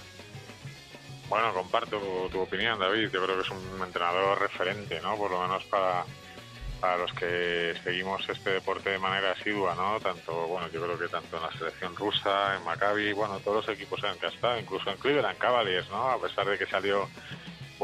[1.28, 2.00] Bueno, comparto
[2.32, 3.10] tu opinión, David.
[3.12, 5.16] Yo creo que es un entrenador referente, ¿no?
[5.16, 6.04] Por lo menos para,
[6.80, 10.00] para los que seguimos este deporte de manera asidua, ¿no?
[10.00, 13.76] Tanto, bueno, yo creo que tanto en la selección rusa, en Maccabi, bueno, todos los
[13.76, 16.10] equipos en que ha estado, incluso en Cleveland Cavaliers, ¿no?
[16.10, 17.08] A pesar de que salió,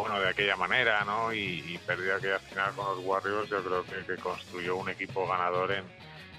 [0.00, 1.32] bueno, de aquella manera, ¿no?
[1.32, 5.26] Y, y perdió aquella final con los Warriors, yo creo que, que construyó un equipo
[5.26, 5.84] ganador en,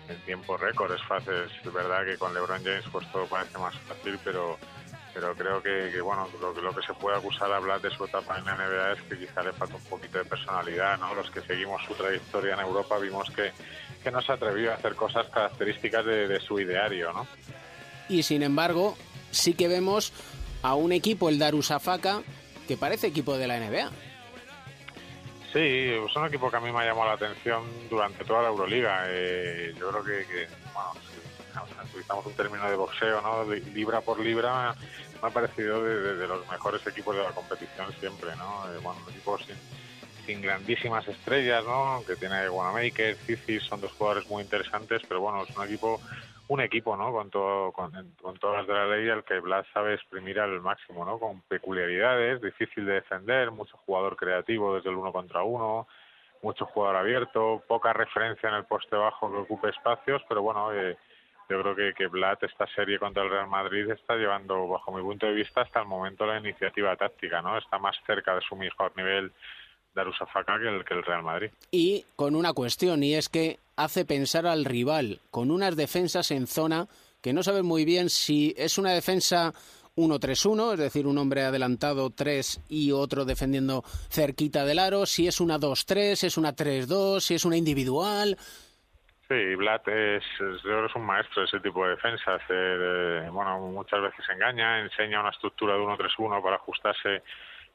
[0.07, 0.93] en tiempo récord.
[0.93, 4.57] Es fácil, es verdad que con LeBron James pues todo parece más fácil, pero
[5.11, 8.05] pero creo que, que, bueno lo, lo, que se puede acusar a hablar de su
[8.05, 11.31] etapa en la NBA es que quizá le falta un poquito de personalidad no los
[11.31, 13.51] que seguimos su trayectoria en Europa vimos que,
[14.03, 17.27] que no se atrevió a hacer cosas características de, de, su ideario no
[18.07, 18.95] y sin embargo
[19.31, 20.13] sí que vemos
[20.61, 22.21] a un equipo el Darussafaka
[22.69, 23.89] que parece equipo de la NBA
[25.51, 28.49] Sí, es un equipo que a mí me ha llamado la atención durante toda la
[28.49, 29.05] Euroliga.
[29.07, 33.51] Eh, yo creo que, bueno, si utilizamos un término de boxeo, ¿no?
[33.73, 34.75] libra por libra,
[35.19, 38.71] me ha parecido de, los mejores equipos de la competición siempre, ¿no?
[38.71, 39.55] Eh, bueno, un equipo sin,
[40.27, 42.03] sin, grandísimas estrellas, ¿no?
[42.05, 45.99] Que tiene Wanamaker, Cicis, son dos jugadores muy interesantes, pero bueno, es un equipo
[46.49, 47.11] un equipo, ¿no?
[47.11, 47.91] Con todo, con,
[48.39, 51.19] todas las de la ley al que Blas sabe exprimir al máximo, ¿no?
[51.19, 55.87] Con peculiaridades, difícil de defender, mucho jugador creativo desde el uno contra uno,
[56.41, 60.97] mucho jugador abierto, poca referencia en el poste bajo que ocupe espacios, pero bueno, eh,
[61.49, 62.09] yo creo que, que
[62.41, 65.87] esta serie contra el Real Madrid está llevando, bajo mi punto de vista, hasta el
[65.87, 67.59] momento la iniciativa táctica, ¿no?
[67.59, 69.31] Está más cerca de su mejor nivel
[69.95, 71.49] Darussafaka que el, que el Real Madrid.
[71.71, 76.47] Y con una cuestión, y es que hace pensar al rival con unas defensas en
[76.47, 76.87] zona
[77.21, 79.53] que no sabe muy bien si es una defensa
[79.95, 85.41] 1-3-1, es decir, un hombre adelantado 3 y otro defendiendo cerquita del aro, si es
[85.41, 88.37] una 2-3, es una 3-2, si es una individual.
[89.27, 92.41] Sí, es, es, es un maestro de ese tipo de defensas.
[92.49, 97.21] Eh, de, bueno, muchas veces engaña, enseña una estructura de 1-3-1 para ajustarse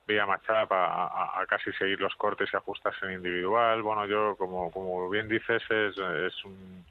[0.06, 3.82] vía matchup a, casi seguir los cortes y ajustarse en individual.
[3.82, 6.84] Bueno, yo, como, como bien dices, es, es, un,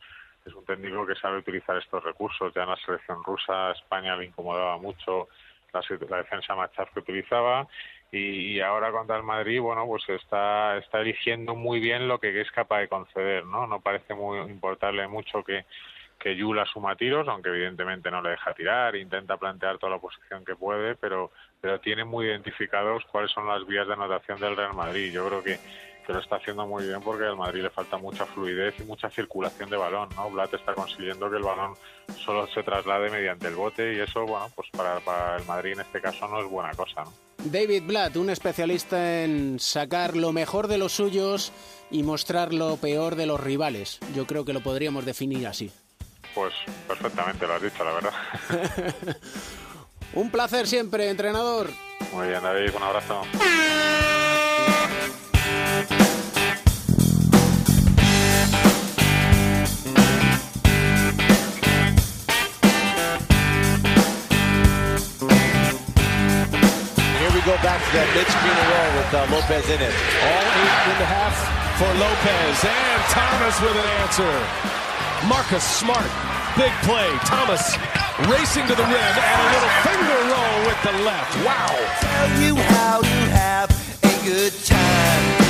[0.45, 2.53] es un técnico que sabe utilizar estos recursos.
[2.53, 5.27] Ya en la selección rusa, España le incomodaba mucho
[5.73, 7.67] la, la defensa matchup que utilizaba.
[8.11, 12.39] Y, y, ahora contra el Madrid, bueno, pues está, está eligiendo muy bien lo que
[12.41, 13.65] es capaz de conceder, ¿no?
[13.65, 15.65] No parece muy importarle mucho que,
[16.19, 20.45] que Yula suma tiros, aunque evidentemente no le deja tirar, intenta plantear toda la posición
[20.45, 21.31] que puede, pero,
[21.63, 25.13] pero tiene muy identificados cuáles son las vías de anotación del Real Madrid.
[25.13, 25.57] Yo creo que,
[26.05, 29.09] que lo está haciendo muy bien porque al Madrid le falta mucha fluidez y mucha
[29.09, 30.29] circulación de balón, ¿no?
[30.29, 31.75] Blatt está consiguiendo que el balón
[32.17, 35.79] solo se traslade mediante el bote y eso, bueno, pues para, para el Madrid en
[35.79, 37.13] este caso no es buena cosa, ¿no?
[37.45, 41.53] David Blatt, un especialista en sacar lo mejor de los suyos
[41.89, 44.01] y mostrar lo peor de los rivales.
[44.13, 45.71] Yo creo que lo podríamos definir así.
[46.35, 46.53] Pues
[46.89, 48.13] perfectamente lo has dicho, la verdad.
[50.15, 51.69] un placer siempre, entrenador.
[52.13, 53.23] Muy bien, David, un abrazo.
[67.19, 69.93] Here we go back to that mid-screen roll with uh, Lopez in it.
[70.21, 71.35] All eight and a half
[71.77, 72.63] for Lopez.
[72.63, 74.33] And Thomas with an answer.
[75.27, 76.11] Marcus Smart,
[76.57, 77.09] big play.
[77.25, 77.77] Thomas
[78.29, 81.35] racing to the rim and a little finger roll with the left.
[81.45, 81.73] Wow.
[81.99, 83.69] Tell you how to have
[84.03, 85.42] a good time.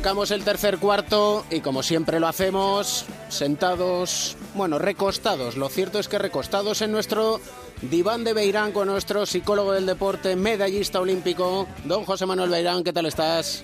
[0.00, 5.58] Arrancamos el tercer cuarto y como siempre lo hacemos, sentados, bueno, recostados.
[5.58, 7.38] Lo cierto es que recostados en nuestro
[7.82, 12.82] diván de Beirán con nuestro psicólogo del deporte, medallista olímpico, don José Manuel Beirán.
[12.82, 13.62] ¿Qué tal estás?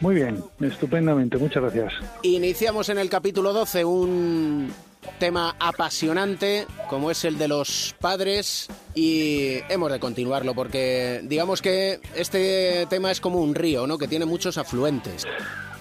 [0.00, 1.92] Muy bien, estupendamente, muchas gracias.
[2.22, 4.72] Iniciamos en el capítulo 12 un
[5.18, 12.00] tema apasionante como es el de los padres y hemos de continuarlo porque digamos que
[12.14, 13.98] este tema es como un río, ¿no?
[13.98, 15.26] Que tiene muchos afluentes.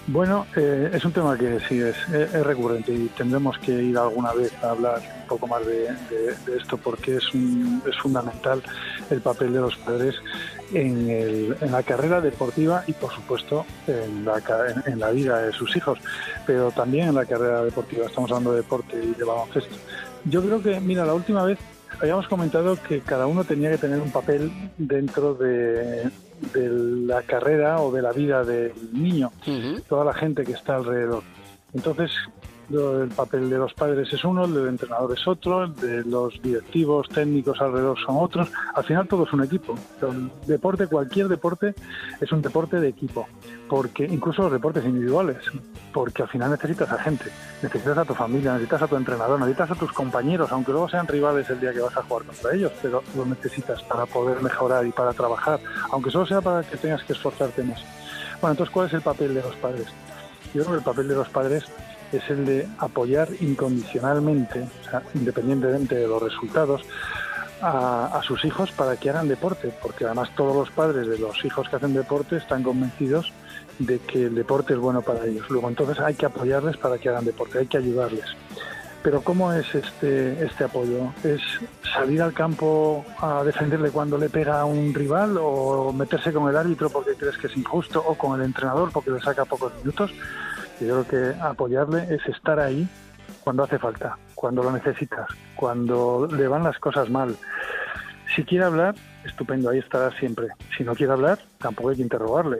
[0.07, 4.33] Bueno, eh, es un tema que sí es, es, recurrente y tendremos que ir alguna
[4.33, 5.89] vez a hablar un poco más de,
[6.57, 8.63] esto porque es, un, es fundamental
[9.11, 10.15] el papel de los padres
[10.73, 14.41] en, el, en, la carrera deportiva y por supuesto en la,
[14.87, 15.99] en la vida de sus hijos,
[16.47, 18.07] pero también en la carrera deportiva.
[18.07, 19.75] Estamos hablando de deporte y de baloncesto.
[20.25, 21.59] Yo creo que, mira, la última vez
[21.99, 26.09] habíamos comentado que cada uno tenía que tener un papel dentro de,
[26.53, 26.69] de
[27.05, 29.83] la carrera o de la vida del niño, uh -huh.
[29.87, 31.23] toda la gente que está alrededor.
[31.73, 32.11] Entonces,
[32.73, 36.41] el papel de los padres es uno, el del entrenador es otro, el de los
[36.41, 38.49] directivos técnicos alrededor son otros.
[38.73, 39.75] Al final todo es un equipo.
[40.01, 41.73] El deporte, cualquier deporte,
[42.19, 43.27] es un deporte de equipo.
[43.69, 45.37] Porque incluso los deportes individuales,
[45.93, 47.25] porque al final necesitas a gente,
[47.61, 51.07] necesitas a tu familia, necesitas a tu entrenador, necesitas a tus compañeros, aunque luego sean
[51.07, 54.85] rivales el día que vas a jugar contra ellos, pero lo necesitas para poder mejorar
[54.85, 55.59] y para trabajar,
[55.91, 57.83] aunque solo sea para que tengas que esforzarte más.
[58.41, 59.87] Bueno, entonces, ¿cuál es el papel de los padres?
[60.53, 61.63] Yo creo que el papel de los padres
[62.11, 66.81] es el de apoyar incondicionalmente, o sea, independientemente de los resultados,
[67.61, 71.69] a, sus hijos para que hagan deporte, porque además todos los padres de los hijos
[71.69, 73.31] que hacen deporte están convencidos
[73.79, 75.49] de que el deporte es bueno para ellos.
[75.49, 78.25] Luego entonces hay que apoyarles para que hagan deporte, hay que ayudarles.
[79.03, 81.11] Pero ¿cómo es este, este apoyo?
[81.23, 81.41] ¿Es
[81.91, 86.55] salir al campo a defenderle cuando le pega a un rival o meterse con el
[86.55, 90.11] árbitro porque crees que es injusto o con el entrenador porque le saca pocos minutos?
[90.85, 92.87] Yo creo que apoyarle es estar ahí
[93.43, 97.35] cuando hace falta, cuando lo necesitas, cuando le van las cosas mal.
[98.35, 100.47] Si quiere hablar, estupendo, ahí estará siempre.
[100.77, 102.57] Si no quiere hablar, tampoco hay que interrogarle.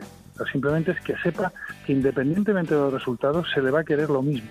[0.50, 1.52] Simplemente es que sepa
[1.84, 4.50] que independientemente de los resultados se le va a querer lo mismo.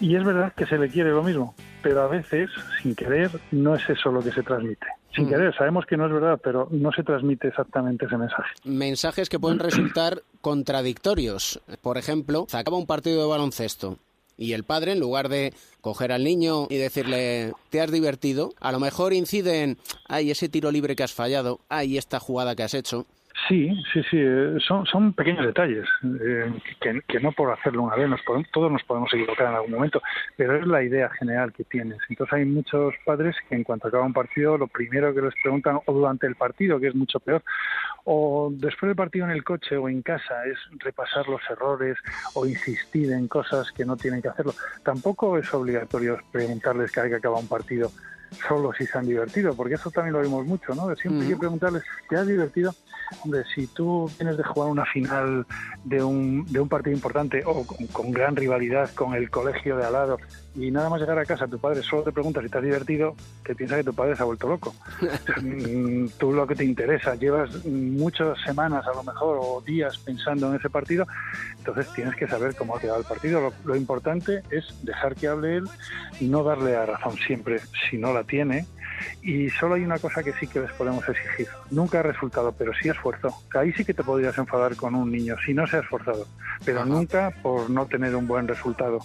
[0.00, 2.50] Y es verdad que se le quiere lo mismo, pero a veces,
[2.82, 4.86] sin querer, no es eso lo que se transmite.
[5.18, 5.30] Sin mm.
[5.30, 8.50] querer, sabemos que no es verdad, pero no se transmite exactamente ese mensaje.
[8.64, 11.60] Mensajes que pueden resultar contradictorios.
[11.82, 13.98] Por ejemplo, se acaba un partido de baloncesto
[14.38, 18.70] y el padre, en lugar de coger al niño y decirle, te has divertido, a
[18.70, 22.62] lo mejor incide en, ay, ese tiro libre que has fallado, ay, esta jugada que
[22.62, 23.04] has hecho.
[23.46, 24.18] Sí, sí, sí,
[24.66, 25.86] son, son pequeños detalles,
[26.20, 29.54] eh, que, que, no por hacerlo una vez, nos podemos, todos nos podemos equivocar en
[29.54, 30.02] algún momento,
[30.36, 31.98] pero es la idea general que tienes.
[32.08, 35.78] Entonces hay muchos padres que en cuanto acaba un partido, lo primero que les preguntan,
[35.84, 37.42] o durante el partido, que es mucho peor,
[38.04, 41.96] o después del partido en el coche o en casa, es repasar los errores
[42.34, 44.52] o insistir en cosas que no tienen que hacerlo.
[44.82, 47.90] Tampoco es obligatorio preguntarles cada vez que acaba un partido
[48.46, 50.94] solo si se han divertido, porque eso también lo vimos mucho, ¿no?
[50.96, 52.74] Siempre hay que preguntarles, ¿te has divertido?
[53.24, 55.46] Hombre, si tú tienes de jugar una final
[55.84, 59.86] de un, de un partido importante o con, con, gran rivalidad con el colegio de
[59.86, 60.18] al lado
[60.54, 63.14] y nada más llegar a casa tu padre solo te pregunta si te has divertido,
[63.44, 64.74] te piensa que tu padre se ha vuelto loco.
[66.18, 70.56] tú lo que te interesa, llevas muchas semanas a lo mejor o días pensando en
[70.56, 71.06] ese partido,
[71.58, 73.40] entonces tienes que saber cómo ha quedado el partido.
[73.40, 75.64] Lo, lo importante es dejar que hable él
[76.20, 78.66] no darle la razón siempre si no la tiene
[79.22, 81.48] y solo hay una cosa que sí que les podemos exigir.
[81.70, 83.34] Nunca resultado, pero sí esfuerzo.
[83.54, 86.26] Ahí sí que te podrías enfadar con un niño si no se ha esforzado,
[86.64, 86.88] pero Ajá.
[86.88, 89.00] nunca por no tener un buen resultado.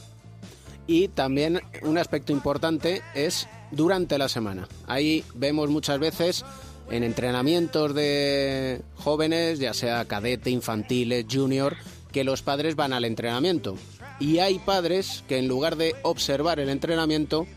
[0.88, 4.68] Y también un aspecto importante es durante la semana.
[4.88, 6.46] Ahí vemos muchas veces
[6.90, 11.78] en entrenamientos de jóvenes, ya sea cadete, infantiles, junior,
[12.12, 13.76] que los padres van al entrenamiento.
[14.20, 17.48] Y hay padres que en lugar de observar el entrenamiento,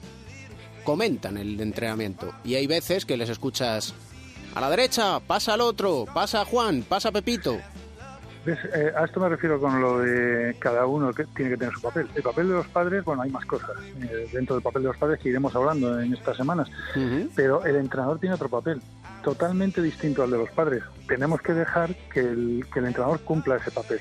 [0.85, 2.33] comentan el entrenamiento.
[2.45, 3.93] Y hay veces que les escuchas
[4.55, 7.59] a la derecha, pasa al otro, pasa Juan, pasa Pepito.
[8.47, 8.61] ¿Ves?
[8.73, 11.83] Eh, a esto me refiero con lo de cada uno que tiene que tener su
[11.83, 12.09] papel.
[12.15, 14.97] El papel de los padres, bueno, hay más cosas eh, dentro del papel de los
[14.97, 17.31] padres que iremos hablando en estas semanas, uh -huh.
[17.35, 18.81] pero el entrenador tiene otro papel
[19.25, 20.85] totalmente distinto al de los padres.
[21.09, 23.99] Tenemos que dejar que el, que el entrenador cumpla ese papel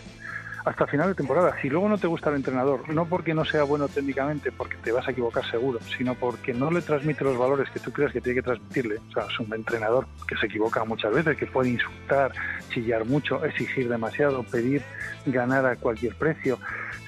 [0.65, 1.55] hasta final de temporada.
[1.61, 4.91] Si luego no te gusta el entrenador, no porque no sea bueno técnicamente, porque te
[4.91, 8.19] vas a equivocar seguro, sino porque no le transmite los valores que tú crees que
[8.19, 8.95] tiene que transmitirle.
[9.09, 12.31] O sea, es un entrenador que se equivoca muchas veces, que puede insultar,
[12.69, 14.81] chillar mucho, exigir demasiado, pedir
[15.27, 16.59] ganar a cualquier precio.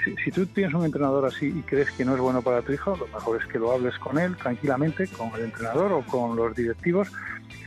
[0.04, 2.72] Si, si, tú tienes un entrenador así y crees que no es bueno para tu
[2.72, 6.36] hijo, lo mejor es que lo hables con él tranquilamente, con el entrenador o con
[6.36, 7.10] los directivos,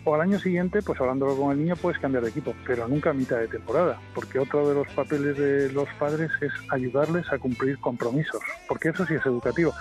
[0.05, 3.11] o al año siguiente, pues hablándolo con el niño, puedes cambiar de equipo, pero nunca
[3.11, 7.39] a mitad de temporada, porque otro de los papeles de los padres es ayudarles a
[7.39, 9.75] cumplir compromisos, porque eso sí es educativo.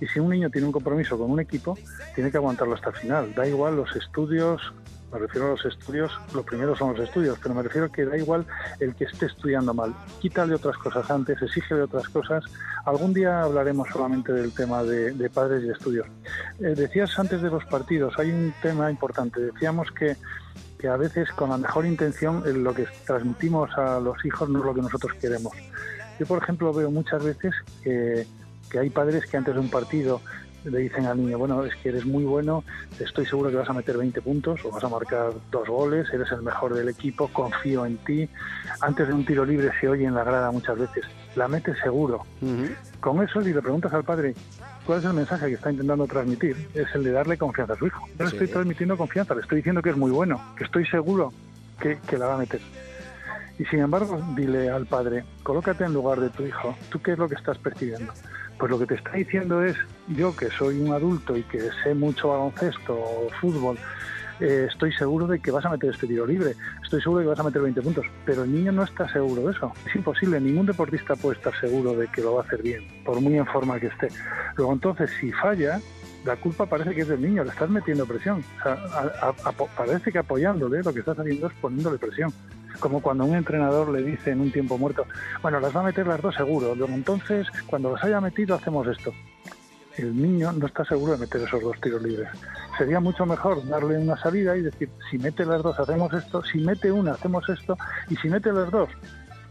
[0.00, 1.78] Y si un niño tiene un compromiso con un equipo,
[2.14, 3.34] tiene que aguantarlo hasta el final.
[3.34, 4.60] Da igual los estudios,
[5.12, 8.04] me refiero a los estudios, lo primero son los estudios, pero me refiero a que
[8.04, 8.46] da igual
[8.78, 9.94] el que esté estudiando mal.
[10.20, 12.44] Quítale otras cosas antes, exígele otras cosas.
[12.84, 16.06] Algún día hablaremos solamente del tema de, padres y estudios.
[16.60, 19.40] Eh, decías antes de los partidos, hay un tema importante.
[19.40, 20.16] Decíamos que
[20.78, 24.64] que a veces con la mejor intención lo que transmitimos a los hijos no es
[24.64, 25.52] lo que nosotros queremos.
[26.18, 28.26] Yo, por ejemplo, veo muchas veces que,
[28.70, 30.22] que hay padres que antes de un partido
[30.64, 32.64] le dicen al niño, bueno, es que eres muy bueno,
[32.98, 36.30] estoy seguro que vas a meter 20 puntos o vas a marcar dos goles, eres
[36.32, 38.28] el mejor del equipo, confío en ti.
[38.80, 41.04] Antes de un tiro libre se oye en la grada muchas veces,
[41.36, 42.24] la metes seguro.
[43.00, 44.34] Con eso, si le preguntas al padre
[44.84, 47.86] cuál es el mensaje que está intentando transmitir, es el de darle confianza a su
[47.86, 48.06] hijo.
[48.18, 48.36] Yo le Sí.
[48.36, 51.32] estoy transmitiendo confianza, le estoy diciendo que es muy bueno, que estoy seguro
[51.80, 52.60] que, que la va a meter.
[53.58, 56.74] Y sin embargo, dile al padre, colócate en lugar de tu hijo.
[56.90, 58.12] ¿Tú qué es lo que estás percibiendo?
[58.58, 59.76] Pues lo que te está diciendo es,
[60.10, 63.78] yo que soy un adulto y que sé mucho baloncesto o fútbol,
[64.40, 67.30] eh, estoy seguro de que vas a meter este tiro libre, estoy seguro de que
[67.30, 69.72] vas a meter 20 puntos, pero el niño no está seguro de eso.
[69.86, 73.20] Es imposible, ningún deportista puede estar seguro de que lo va a hacer bien, por
[73.20, 74.08] muy en forma que esté.
[74.56, 75.78] Luego entonces, si falla,
[76.24, 78.42] la culpa parece que es del niño, le estás metiendo presión.
[79.76, 82.32] Parece que apoyándole lo que estás haciendo es poniéndole presión.
[82.78, 85.04] Como cuando un entrenador le dice en un tiempo muerto,
[85.42, 88.86] bueno, las va a meter las dos seguro, luego entonces cuando las haya metido hacemos
[88.86, 89.12] esto.
[90.00, 92.28] El niño no está seguro de meter esos dos tiros libres.
[92.78, 96.58] Sería mucho mejor darle una salida y decir, si mete las dos hacemos esto, si
[96.58, 97.76] mete una hacemos esto,
[98.08, 98.88] y si mete las dos,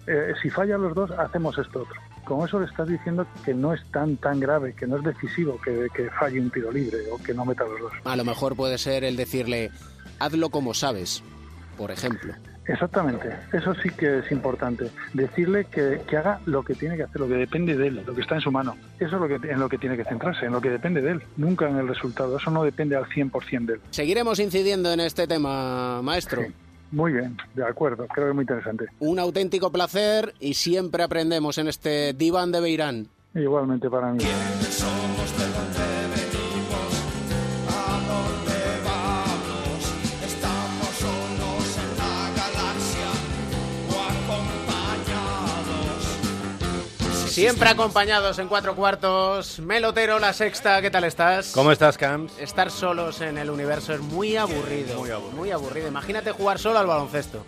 [0.08, 2.02] eh, si falla los dos hacemos esto otro.
[2.26, 5.60] Con eso le estás diciendo que no es tan tan grave, que no es decisivo
[5.64, 7.92] que, que falle un tiro libre o que no meta los dos.
[8.04, 9.70] A lo mejor puede ser el decirle,
[10.18, 11.24] hazlo como sabes,
[11.78, 12.34] por ejemplo.
[12.70, 14.92] Exactamente, eso sí que es importante.
[15.14, 18.14] Decirle que, que haga lo que tiene que hacer, lo que depende de él, lo
[18.14, 18.76] que está en su mano.
[19.00, 21.14] Eso es lo que, en lo que tiene que centrarse, en lo que depende de
[21.14, 22.38] él, nunca en el resultado.
[22.38, 23.82] Eso no depende al 100% de él.
[23.90, 26.44] Seguiremos incidiendo en este tema, maestro.
[26.92, 28.86] Muy bien, de acuerdo, creo que es muy interesante.
[29.00, 33.08] Un auténtico placer y siempre aprendemos en este diván de Beirán.
[33.34, 34.20] Igualmente para mí.
[47.30, 49.60] Siempre acompañados en cuatro cuartos.
[49.60, 51.52] Melotero, la sexta, ¿qué tal estás?
[51.54, 52.34] ¿Cómo estás, Camps?
[52.40, 55.04] Estar solos en el universo es muy aburrido.
[55.34, 55.88] Muy aburrido.
[55.88, 57.46] Imagínate jugar solo al baloncesto.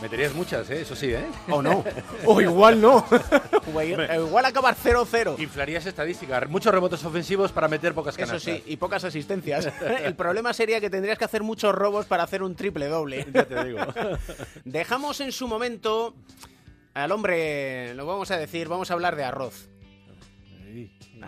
[0.00, 0.82] Meterías muchas, ¿eh?
[0.82, 1.24] Eso sí, ¿eh?
[1.48, 1.82] O no.
[2.26, 3.04] O igual no.
[3.74, 5.38] O igual, acabar 0-0.
[5.40, 6.48] Inflarías estadísticas.
[6.48, 8.54] Muchos rebotes ofensivos para meter pocas Eso canastas.
[8.56, 9.68] sí, y pocas asistencias.
[10.04, 13.26] El problema sería que tendrías que hacer muchos robos para hacer un triple doble.
[13.32, 13.78] Ya te digo.
[14.64, 16.14] Dejamos en su momento
[16.94, 19.68] al hombre, lo vamos a decir, vamos a hablar de arroz.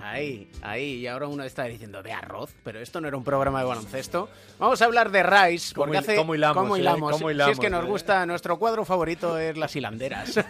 [0.03, 3.61] Ahí, ahí, y ahora uno está diciendo de arroz, pero esto no era un programa
[3.61, 4.29] de baloncesto.
[4.59, 6.81] Vamos a hablar de Rice, ¿Cómo porque hil- hace cómo hilamos, cómo eh?
[6.81, 7.13] hilamos.
[7.13, 7.89] ¿Cómo Si es que nos eh?
[7.89, 10.41] gusta, nuestro cuadro favorito es las hilanderas.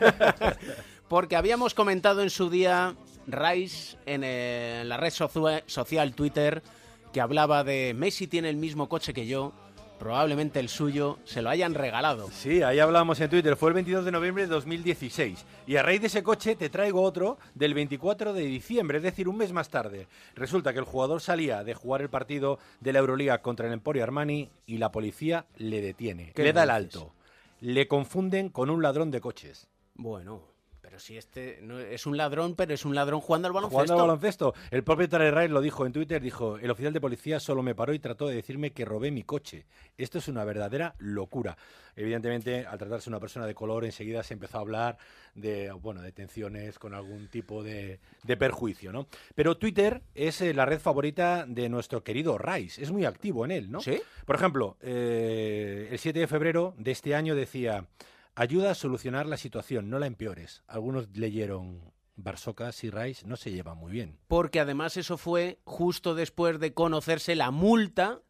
[1.09, 2.95] porque habíamos comentado en su día
[3.27, 6.63] Rice en, eh, en la red socia- social Twitter
[7.13, 9.53] que hablaba de Messi tiene el mismo coche que yo,
[10.05, 12.29] probablemente el suyo se lo hayan regalado.
[12.31, 13.57] Sí, ahí hablamos en Twitter.
[13.57, 15.47] Fue el 22 de noviembre de 2016.
[15.67, 19.31] Y a raíz de ese coche te traigo otro del 24 de diciembre, es decir,
[19.31, 20.07] un mes más tarde.
[20.35, 24.03] Resulta que el jugador salía de jugar el partido de la Euroliga contra el Emporio
[24.03, 26.33] Armani y la policía le detiene.
[26.35, 27.15] ¿Qué Le da el alto.
[27.61, 29.69] Le confunden con un ladrón de coches.
[29.95, 30.43] Bueno,
[30.95, 33.83] pero si este no, es un ladrón, pero es un ladrón jugando al baloncesto.
[33.83, 34.55] Jugando al baloncesto.
[34.71, 37.95] El propio Rice lo dijo en Twitter, dijo, el oficial de policía solo me paró
[37.95, 39.67] y trató de decirme que robé mi coche.
[39.99, 41.57] Esto es una verdadera locura.
[41.97, 44.97] Evidentemente, al tratarse de una persona de color, enseguida se empezó a hablar
[45.35, 49.09] de, bueno, de tensiones con algún tipo de, de perjuicio, ¿no?
[49.35, 52.81] Pero Twitter es eh, la red favorita de nuestro querido Rice.
[52.81, 53.81] Es muy activo en él, ¿no?
[53.81, 54.01] ¿Sí?
[54.27, 57.85] Por ejemplo, eh, el 7 de febrero de este año decía,
[58.35, 60.63] ayuda a solucionar la situación, no la empeores.
[60.67, 61.81] Algunos leyeron,
[62.17, 64.19] Barsocas y Rice no se llevan muy bien.
[64.29, 68.21] Porque además eso fue justo después de conocerse la multa.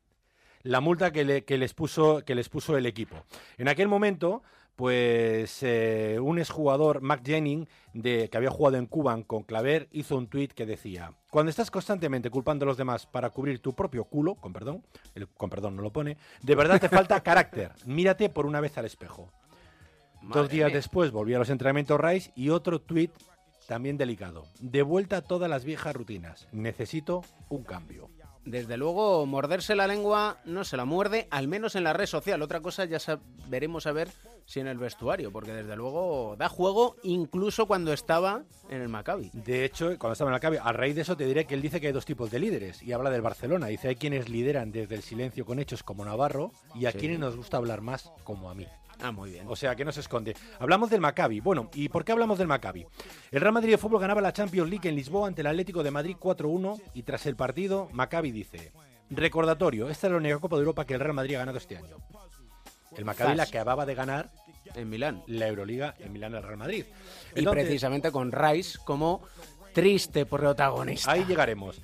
[0.62, 3.16] La multa que, le- que les, puso, que les puso el equipo.
[3.58, 4.42] En aquel momento,
[4.76, 10.16] pues eh, un exjugador, Mac Jennings, de, que había jugado en Cuban con Claver, hizo
[10.16, 14.04] un tuit que decía, cuando estás constantemente culpando a los demás para cubrir tu propio
[14.04, 14.82] culo, con perdón,
[15.14, 17.72] el con perdón no lo pone, de verdad te falta carácter.
[17.84, 19.30] Mírate por una vez al espejo.
[20.32, 20.76] Dos días mía.
[20.76, 23.10] después volvió a los entrenamientos Rice y otro tuit
[23.66, 24.44] también delicado.
[24.60, 26.48] De vuelta a todas las viejas rutinas.
[26.52, 28.10] Necesito un cambio.
[28.44, 32.42] Desde luego, morderse la lengua no se la muerde, al menos en la red social.
[32.42, 32.98] Otra cosa ya
[33.48, 34.10] veremos a ver
[34.44, 39.30] si en el vestuario, porque desde luego da juego incluso cuando estaba en el Maccabi.
[39.32, 41.62] De hecho, cuando estaba en la cabe, a raíz de eso te diré que él
[41.62, 43.68] dice que hay dos tipos de líderes y habla del Barcelona.
[43.68, 46.98] Dice hay quienes lideran desde el silencio con hechos como Navarro y a Sí.
[46.98, 48.66] quienes nos gusta hablar más como a mí.
[49.00, 49.46] Ah, muy bien.
[49.48, 50.36] O sea, que no se esconde.
[50.58, 51.40] Hablamos del Maccabi.
[51.40, 52.86] Bueno, ¿y por qué hablamos del Maccabi?
[53.30, 55.90] El Real Madrid de fútbol ganaba la Champions League en Lisboa ante el Atlético de
[55.90, 58.72] Madrid 4-1 y tras el partido, Maccabi dice,
[59.10, 61.76] recordatorio, esta es la única Copa de Europa que el Real Madrid ha ganado este
[61.76, 61.96] año.
[62.96, 64.30] El Maccabi la acababa de ganar
[64.74, 65.22] En Milán.
[65.26, 66.84] La Euroliga en Milán al Real Madrid.
[67.34, 69.22] Y precisamente con Rice como
[69.72, 71.12] triste protagonista.
[71.12, 71.80] Ahí llegaremos.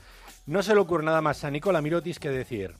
[0.47, 2.75] No se le ocurre nada más a Nicola Mirotis que decir.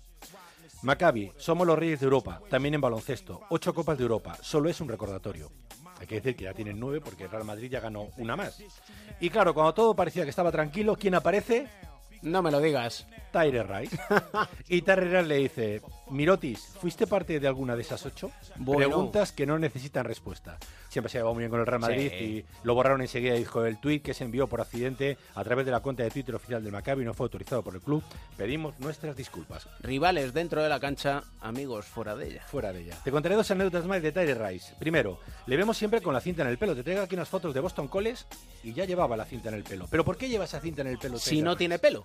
[0.83, 3.43] Maccabi, somos los reyes de Europa, también en baloncesto.
[3.51, 5.51] Ocho copas de Europa, solo es un recordatorio.
[5.99, 8.63] Hay que decir que ya tienen nueve porque Real Madrid ya ganó una más.
[9.21, 11.69] Y claro, cuando todo parecía que estaba tranquilo, ¿quién aparece?
[12.23, 13.07] No me lo digas.
[13.31, 13.99] Tyre Rice.
[14.69, 18.31] y Tyre Rice le dice, Mirotis, ¿fuiste parte de alguna de esas ocho?
[18.57, 18.79] Bueno.
[18.89, 20.59] Preguntas que no necesitan respuesta.
[20.89, 22.25] Siempre se ha llevado muy bien con el Real Madrid Sí.
[22.25, 25.71] y lo borraron enseguida, dijo el tuit que se envió por accidente a través de
[25.73, 28.03] la cuenta de Twitter oficial del Maccabi y no fue autorizado por el club.
[28.37, 29.69] Pedimos nuestras disculpas.
[29.81, 32.43] Rivales dentro de la cancha, amigos fuera de ella.
[32.49, 32.97] Fuera de ella.
[33.05, 34.75] Te contaré dos anécdotas más de Tyre Rice.
[34.79, 36.75] Primero, le vemos siempre con la cinta en el pelo.
[36.75, 38.25] Te traigo aquí unas fotos de Boston College
[38.65, 39.87] y ya llevaba la cinta en el pelo.
[39.91, 41.19] ¿Pero por qué lleva esa cinta en el pelo?
[41.19, 41.59] Si no Rice?
[41.59, 42.03] tiene pelo.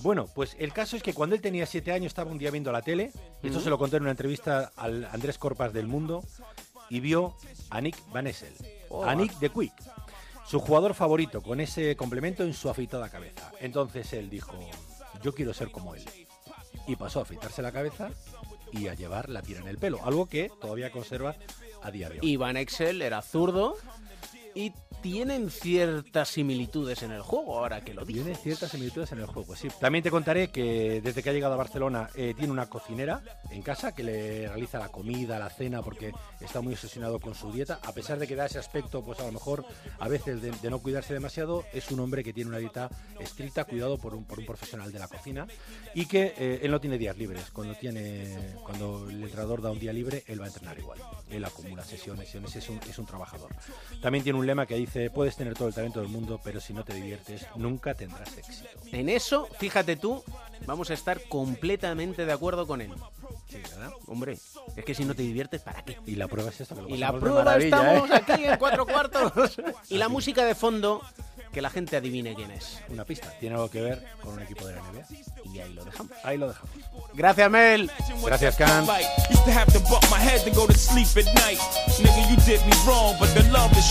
[0.00, 2.72] Bueno, pues el caso es que cuando él tenía siete años estaba un día viendo
[2.72, 6.22] la tele, y esto se lo conté en una entrevista al Andrés Corpas del Mundo,
[6.90, 7.34] y vio
[7.70, 8.52] a Nick Van Essel,
[8.90, 9.04] Oh.
[9.04, 9.72] a Nick de Quick,
[10.46, 13.50] su jugador favorito, con ese complemento en su afeitada cabeza.
[13.60, 14.58] Entonces él dijo,
[15.22, 16.04] yo quiero ser como él.
[16.86, 18.10] Y pasó a afeitarse la cabeza
[18.70, 21.34] y a llevar la tira en el pelo, algo que todavía conserva
[21.82, 22.30] a día de hoy.
[22.30, 23.76] Y Van Excel era zurdo
[24.54, 24.72] y
[25.04, 28.22] tienen ciertas similitudes en el juego, ahora que lo dices.
[28.24, 29.68] Tiene ciertas similitudes en el juego, sí.
[29.78, 33.60] También te contaré que desde que ha llegado a Barcelona eh, tiene una cocinera en
[33.60, 37.80] casa que le realiza la comida, la cena, porque está muy obsesionado con su dieta.
[37.82, 39.66] A pesar de que da ese aspecto, pues a lo mejor
[39.98, 42.88] a veces de, de no cuidarse demasiado, es un hombre que tiene una dieta
[43.20, 45.46] estricta, cuidado por un, por un profesional de la cocina
[45.94, 47.50] y que eh, él no tiene días libres.
[47.50, 50.98] Cuando, tiene, cuando el entrenador da un día libre, él va a entrenar igual.
[51.28, 53.54] Él acumula sesiones, sesiones, es un, es un trabajador.
[54.00, 56.72] También tiene un lema que dice, puedes tener todo el talento del mundo, pero si
[56.72, 58.68] no te diviertes, nunca tendrás éxito.
[58.92, 60.22] En eso, fíjate tú,
[60.66, 62.92] vamos a estar completamente de acuerdo con él.
[63.48, 63.92] Sí, ¿verdad?
[64.06, 64.38] Hombre,
[64.76, 65.98] es que si no te diviertes, ¿para qué?
[66.06, 66.74] Y la prueba es esta.
[66.74, 68.14] que lo Y la prueba estamos ¿eh?
[68.14, 69.56] aquí en cuatro cuartos.
[69.88, 71.02] y la música de fondo,
[71.54, 72.80] que la gente adivine quién es.
[72.88, 75.04] Una pista, tiene algo que ver con un equipo de la NBA.
[75.54, 76.12] Y ahí lo dejamos.
[76.24, 76.70] Ahí lo dejamos.
[77.14, 77.90] Gracias, Mel.
[78.24, 78.84] Gracias, Can.
[79.30, 81.58] Used to have to bump my head to go to sleep at night.
[82.02, 83.86] Nigga, you did me wrong, but the love is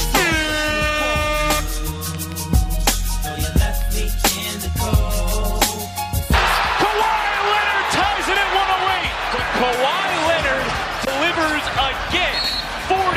[6.83, 7.15] Kawhi
[7.47, 9.07] Leonard ties it at 108.
[9.31, 10.67] But Kawhi Leonard
[11.07, 12.43] delivers again.
[12.91, 13.07] 43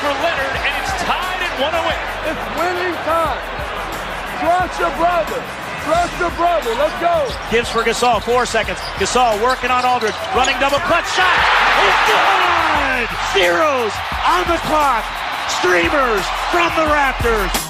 [0.00, 2.08] for Leonard, and it's tied at 108.
[2.32, 3.57] It's winning time.
[4.38, 5.42] Trust your brother.
[5.82, 6.70] Trust your brother.
[6.74, 7.26] Let's go.
[7.50, 8.78] Gives for Gasol, four seconds.
[9.02, 11.38] Gasol working on Aldridge, running double clutch shot.
[11.82, 13.06] It's good!
[13.34, 13.92] Zeros
[14.26, 15.04] on the clock.
[15.58, 17.67] Streamers from the Raptors.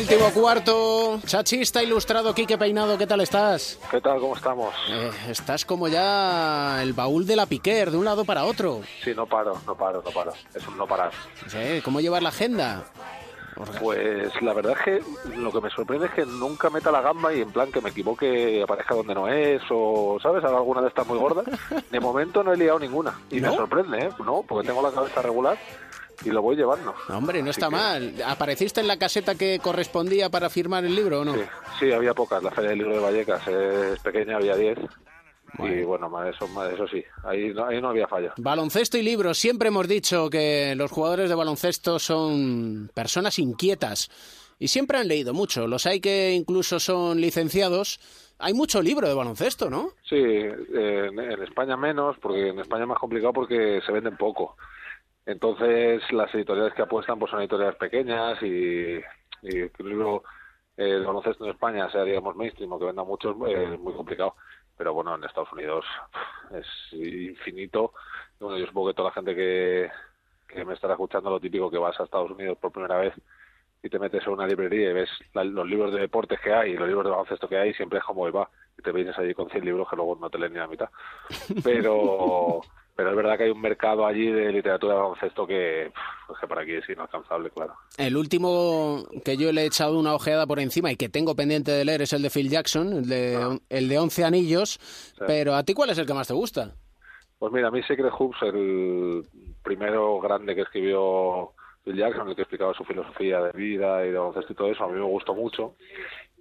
[0.00, 1.20] Último cuarto.
[1.26, 3.78] Chachista ilustrado, Quique Peinado, ¿qué tal estás?
[3.90, 4.18] ¿Qué tal?
[4.18, 4.74] ¿Cómo estamos?
[4.88, 8.80] Eh, estás como ya el baúl de la Piquer, de un lado para otro.
[9.04, 10.32] Sí, no paro, no paro, no paro.
[10.54, 11.10] Es un no parar.
[11.48, 12.82] Sí, ¿Cómo llevar la agenda?
[13.78, 17.34] Pues la verdad es que lo que me sorprende es que nunca meta la gamba
[17.34, 20.42] y en plan que me equivoque, aparezca donde no es o, ¿sabes?
[20.42, 21.44] Haga alguna de estas muy gordas.
[21.90, 23.20] De momento no he liado ninguna.
[23.28, 23.50] Y ¿No?
[23.50, 24.08] me sorprende, ¿eh?
[24.24, 25.58] No, porque tengo la cabeza regular
[26.24, 26.94] y lo voy llevando.
[27.08, 28.14] No, hombre, no Así está que- mal.
[28.26, 31.34] ¿Apareciste en la caseta que correspondía para firmar el libro o no?
[31.34, 31.40] Sí,
[31.80, 32.42] sí, había pocas.
[32.42, 34.78] La Feria del Libro de Vallecas es pequeña, había 10.
[35.58, 37.02] Y bueno, más eso, más eso sí.
[37.24, 38.32] Ahí no, ahí no había fallo.
[38.36, 39.36] Baloncesto y libros.
[39.38, 44.10] Siempre hemos dicho que los jugadores de baloncesto son personas inquietas
[44.60, 45.66] y siempre han leído mucho.
[45.66, 47.98] Los hay que incluso son licenciados.
[48.38, 49.90] Hay mucho libro de baloncesto, ¿no?
[50.08, 54.56] Sí, en, en España menos, porque en España es más complicado porque se venden poco.
[55.30, 58.98] Entonces, las editoriales que apuestan pues son editoriales pequeñas y,
[59.42, 60.24] y libro
[60.76, 63.92] eh, el baloncesto en España sea, digamos, mainstream o que venda mucho eh, es muy
[63.94, 64.34] complicado.
[64.76, 65.84] Pero bueno, en Estados Unidos
[66.52, 67.92] es infinito.
[68.40, 69.90] Bueno, yo supongo que toda la gente que,
[70.48, 73.14] que me estará escuchando lo típico que vas a Estados Unidos por primera vez
[73.82, 76.72] y te metes en una librería y ves la- los libros de deportes que hay
[76.72, 78.50] y los libros de baloncesto que hay, siempre es como va.
[78.78, 80.88] Y te vienes allí con 100 libros que luego no te leen ni la mitad.
[81.62, 82.60] Pero,
[83.00, 85.90] pero es verdad que hay un mercado allí de literatura de baloncesto que,
[86.26, 87.72] pues que para aquí es inalcanzable, claro.
[87.96, 91.72] El último que yo le he echado una ojeada por encima y que tengo pendiente
[91.72, 95.14] de leer es el de Phil Jackson, el de, el de 11 anillos.
[95.26, 96.74] Pero ¿a ti cuál es el que más te gusta?
[97.38, 99.24] Pues mira, a mí Secret Hoops, el
[99.62, 104.18] primero grande que escribió Phil Jackson, el que explicaba su filosofía de vida y de
[104.18, 105.74] baloncesto y todo eso, a mí me gustó mucho.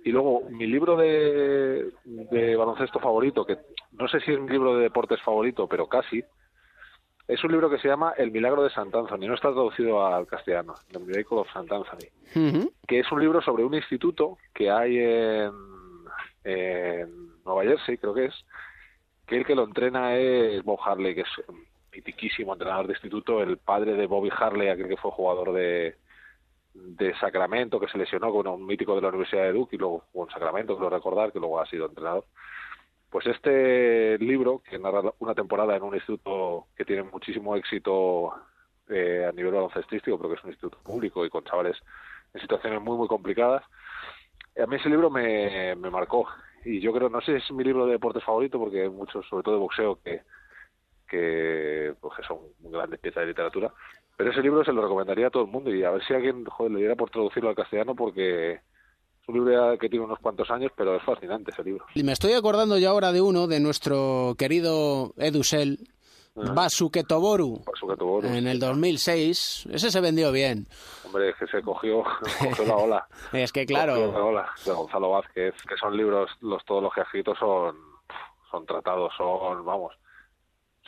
[0.03, 3.59] Y luego, mi libro de, de baloncesto favorito, que
[3.93, 6.21] no sé si es mi libro de deportes favorito, pero casi,
[7.29, 10.25] Es un libro que se llama El milagro de Sant Anthony, no está traducido al
[10.25, 12.09] castellano, The Miracle of Sant Anthony,
[12.87, 15.51] que es un libro sobre un instituto que hay en,
[16.43, 18.45] en Nueva Jersey, creo que es,
[19.27, 21.63] que el que lo entrena es Bob Harley, que es un
[21.93, 25.97] mitiquísimo entrenador de instituto, el padre de Bobby Harley, aquel que fue jugador de,
[26.73, 30.03] de Sacramento, que se lesionó con un mítico de la Universidad de Duke y luego
[30.11, 32.25] jugó en Sacramento, creo recordar, que luego ha sido entrenador.
[33.09, 38.33] Pues este libro, que narra una temporada en un instituto que tiene muchísimo éxito
[38.87, 41.77] eh, a nivel baloncestístico, porque es un instituto público y con chavales
[42.33, 43.63] en situaciones muy, muy complicadas,
[44.61, 46.27] a mí ese libro me, marcó.
[46.65, 49.25] Y yo creo, no sé si es mi libro de deportes favorito, porque hay muchos,
[49.27, 50.21] sobre todo de boxeo, que,
[51.07, 53.73] que, pues, que son grandes piezas de literatura.
[54.17, 56.43] Pero ese libro se lo recomendaría a todo el mundo y a ver si alguien
[56.45, 58.59] joder, le diera por traducirlo al castellano, porque
[59.29, 61.85] un libro que tiene unos cuantos años, pero es fascinante ese libro.
[61.93, 65.87] Y me estoy acordando ya ahora de uno de nuestro querido Edusel,
[66.35, 67.63] Basuke Toboru,
[68.23, 69.67] en el 2006.
[69.71, 70.67] Ese se vendió bien.
[71.05, 72.03] Hombre, es que se cogió,
[72.39, 73.07] cogió la ola.
[73.33, 74.11] Es que claro.
[74.11, 77.75] La ola de Gonzalo Vázquez, que son libros, los todos los que ha escrito son,
[78.49, 79.93] son tratados, son, vamos,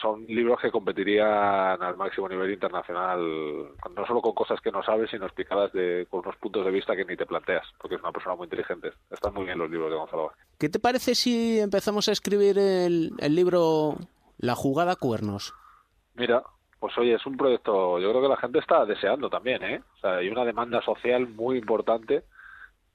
[0.02, 5.10] son libros que competirían al máximo nivel internacional, no solo con cosas que no sabes,
[5.12, 8.12] sino explicadas de, con unos puntos de vista que ni te planteas, porque es una
[8.12, 8.92] persona muy inteligente.
[9.10, 10.46] Están muy bien los libros de Gonzalo Vázquez.
[10.58, 13.96] ¿Qué te parece si empezamos a escribir el, el libro
[14.38, 15.54] La jugada cuernos?
[16.16, 16.44] Mira,
[16.80, 19.84] pues oye, es un proyecto, yo creo que la gente está deseando también, ¿eh?
[19.96, 22.24] O sea, hay una demanda social muy importante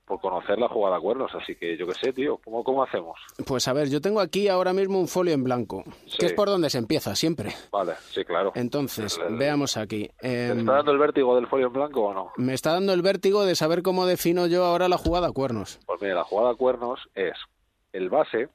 [0.07, 3.19] por conocer la jugada cuernos, así que yo qué sé, tío, ¿cómo, cómo hacemos?
[3.45, 5.83] Pues a ver, yo tengo aquí ahora mismo un folio en blanco,
[6.19, 7.53] que es por donde se empieza siempre.
[7.73, 8.53] Vale, sí, claro.
[8.55, 10.09] Entonces, veamos aquí.
[10.21, 12.31] ¿Te Em, está dando el vértigo del folio en blanco o no?
[12.37, 15.81] me está dando el vértigo de saber cómo defino yo ahora la jugada cuernos.
[15.87, 17.35] Pues mira, la jugada cuernos es
[17.93, 18.49] el base,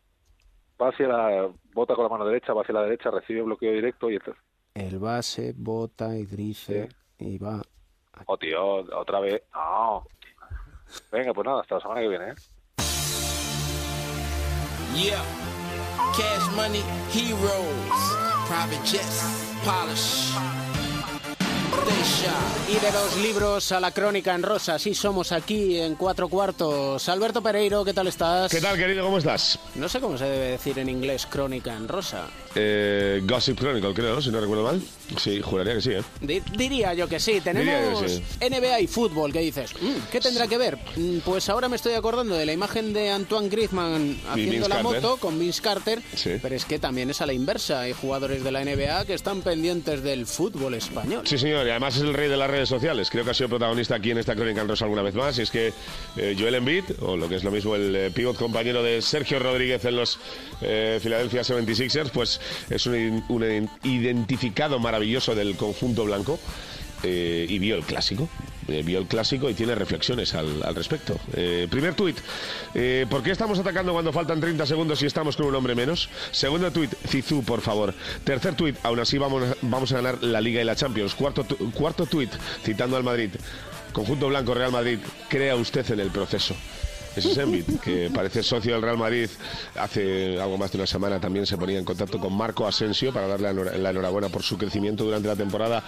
[0.81, 4.09] va hacia la, bota con la mano derecha, va hacia la derecha, recibe bloqueo directo
[4.09, 4.41] y entonces,
[4.73, 6.87] El base, bota y dice
[7.19, 7.61] y va.
[8.25, 10.05] oh tío, otra vez, no.
[11.11, 12.35] Venga, pues nada, hasta la semana que viene, ¿eh?
[14.95, 15.23] Yeah.
[16.17, 16.83] Cash money,
[17.13, 18.01] heroes,
[18.47, 19.23] private jets,
[19.63, 20.60] polish.
[22.69, 27.07] Y de los libros a la crónica en rosa, sí somos aquí en cuatro cuartos.
[27.09, 28.49] Alberto Pereiro, ¿qué tal estás?
[28.49, 29.03] ¿Qué tal, querido?
[29.03, 29.59] ¿Cómo estás?
[29.75, 32.27] No sé cómo se debe decir en inglés crónica en rosa.
[32.55, 34.21] Eh, Gossip Chronicle, creo, ¿no?
[34.21, 34.81] si no recuerdo mal.
[35.17, 36.03] Sí, juraría que sí, ¿eh?
[36.21, 38.23] Di- diría yo que sí, tenemos que sí.
[38.39, 39.73] NBA y fútbol, ¿qué dices?
[39.81, 40.77] Mm, ¿Qué tendrá que ver?
[40.95, 45.01] Mm, Pues ahora me estoy acordando de la imagen de Antoine Griezmann haciendo la Carter.
[45.01, 46.31] moto con Vince Carter, Sí.
[46.41, 49.41] pero es que también es a la inversa, hay jugadores de la NBA que están
[49.41, 51.23] pendientes del fútbol español.
[51.27, 53.09] Sí, señor, además es el rey de las redes sociales.
[53.09, 55.37] Creo que ha sido protagonista aquí en esta crónica en rosa alguna vez más.
[55.39, 55.73] Y es que
[56.17, 59.39] eh, Joel Embiid, o lo que es lo mismo el eh, pivot compañero de Sergio
[59.39, 60.19] Rodríguez en los
[60.61, 66.39] eh, Philadelphia 76ers, pues es un, un identificado maravilloso del conjunto blanco.
[67.03, 68.29] Eh, y vio el clásico.
[68.67, 71.19] eh, vio el clásico y tiene reflexiones al, respecto.
[71.33, 72.17] Eh, primer tuit.
[73.09, 76.09] ¿Por qué estamos atacando cuando faltan 30 segundos y estamos con un hombre menos?
[76.31, 76.93] Segundo tuit.
[77.07, 77.93] Zizou, por favor.
[78.23, 78.75] Tercer tuit.
[78.83, 81.15] Aún así vamos, vamos a ganar la Liga y la Champions.
[81.15, 82.31] Cuarto, tu- cuarto tuit.
[82.63, 83.31] Citando al Madrid.
[83.93, 84.99] Conjunto Blanco Real Madrid.
[85.27, 86.55] Crea usted en el proceso.
[87.15, 89.29] Ese es Embiid, que parece socio del Real Madrid.
[89.75, 93.27] Hace algo más de una semana también se ponía en contacto con Marco Asensio para
[93.27, 95.83] darle la enhorabuena por su crecimiento durante la temporada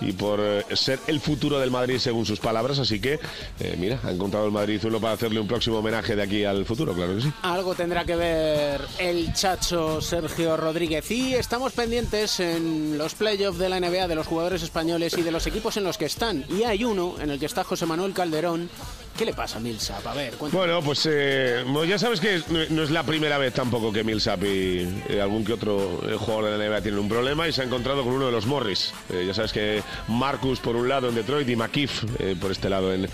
[0.00, 2.78] y por eh, ser el futuro del Madrid según sus palabras.
[2.78, 3.20] Así que,
[3.60, 6.64] eh, mira, ha encontrado el Madrid uno para hacerle un próximo homenaje de aquí al
[6.64, 7.32] futuro, claro que sí.
[7.42, 11.10] Algo tendrá que ver el chacho Sergio Rodríguez.
[11.10, 15.32] Y estamos pendientes en los playoffs de la NBA de los jugadores españoles y de
[15.32, 16.44] los equipos en los que están.
[16.48, 18.70] Y hay uno en el que está José Manuel Calderón.
[19.16, 20.06] ¿Qué le pasa a Millsap?
[20.06, 20.64] A ver, cuéntame.
[20.64, 24.88] Bueno, pues eh, ya sabes que no, es la primera vez tampoco que Millsap y
[25.08, 27.64] eh, algún que otro eh, jugador de la NBA tienen un problema y se ha
[27.64, 28.94] encontrado con uno de los Morris.
[29.10, 32.04] Eh, ya sabes que Marcus por un lado en Detroit y McKeef
[32.40, 33.06] por este lado en,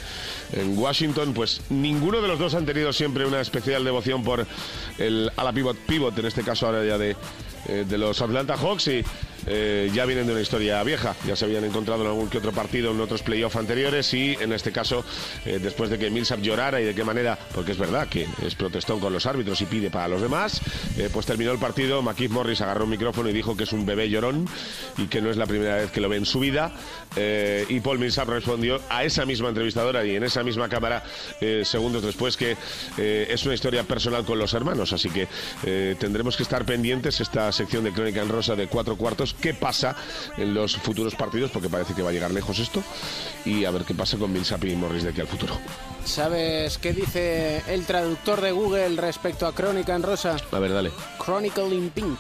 [0.53, 4.46] en Washington, pues ninguno de los dos han tenido siempre una especial devoción por
[4.99, 7.16] el ala pivot, pivot en este caso ahora ya de,
[7.68, 9.05] eh, de los Atlanta Hawks y
[9.46, 11.14] eh, ya vienen de una historia vieja.
[11.26, 14.53] Ya se habían encontrado en algún que otro partido en otros playoffs anteriores y en
[14.53, 15.05] este caso,
[15.44, 18.55] eh, después de que Millsap llorara y de qué manera, porque es verdad que es
[18.55, 20.61] protestón con los árbitros y pide para los demás,
[21.12, 22.03] pues terminó el partido.
[22.03, 24.46] McKeith Morris agarró un micrófono y dijo que es un bebé llorón
[24.96, 26.72] y que no es la primera vez que lo ve en su vida.
[27.68, 31.03] Y Paul Millsap respondió a esa misma entrevistadora y en esa misma cámara
[31.41, 32.57] eh, segundos después que
[32.99, 34.93] eh, es una historia personal con los hermanos.
[34.93, 35.28] Así que
[35.64, 39.55] eh, tendremos que estar pendientes esta sección de Crónica en Rosa de cuatro cuartos, qué
[39.55, 39.97] pasa
[40.36, 42.82] en los futuros partidos, porque parece que va a llegar lejos esto,
[43.45, 45.59] y a ver qué pasa con Millsap y Morris de aquí al futuro.
[46.05, 50.36] ¿Sabes qué dice el traductor de Google respecto a Crónica en Rosa?
[50.53, 50.91] A ver, dale.
[51.22, 52.18] Chronicle in Pink.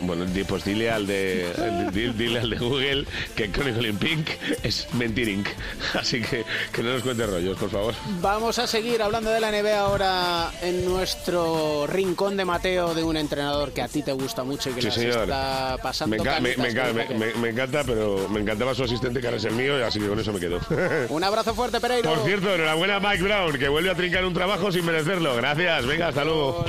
[0.00, 3.04] Bueno, pues dile al de di- dile al de Google
[3.36, 4.28] que Chronicle in Pink
[4.64, 5.44] es mentiring.
[5.94, 7.94] Así que que no nos cuente rollos, por favor.
[8.20, 13.16] Vamos a seguir hablando de la NBA ahora en nuestro rincón de Mateo de un
[13.16, 18.28] entrenador que a ti te gusta mucho y que Sí, está pasando Me, encanta, pero
[18.28, 20.60] me encantaba su asistente, que ahora es el mío, así que con eso me quedo.
[21.08, 22.12] Un abrazo fuerte, Pereiro.
[22.12, 25.36] Por cierto, enhorabuena a Mike Brown, que vuelve a trincar un trabajo sin merecerlo.
[25.36, 26.64] Gracias, venga, hasta luego.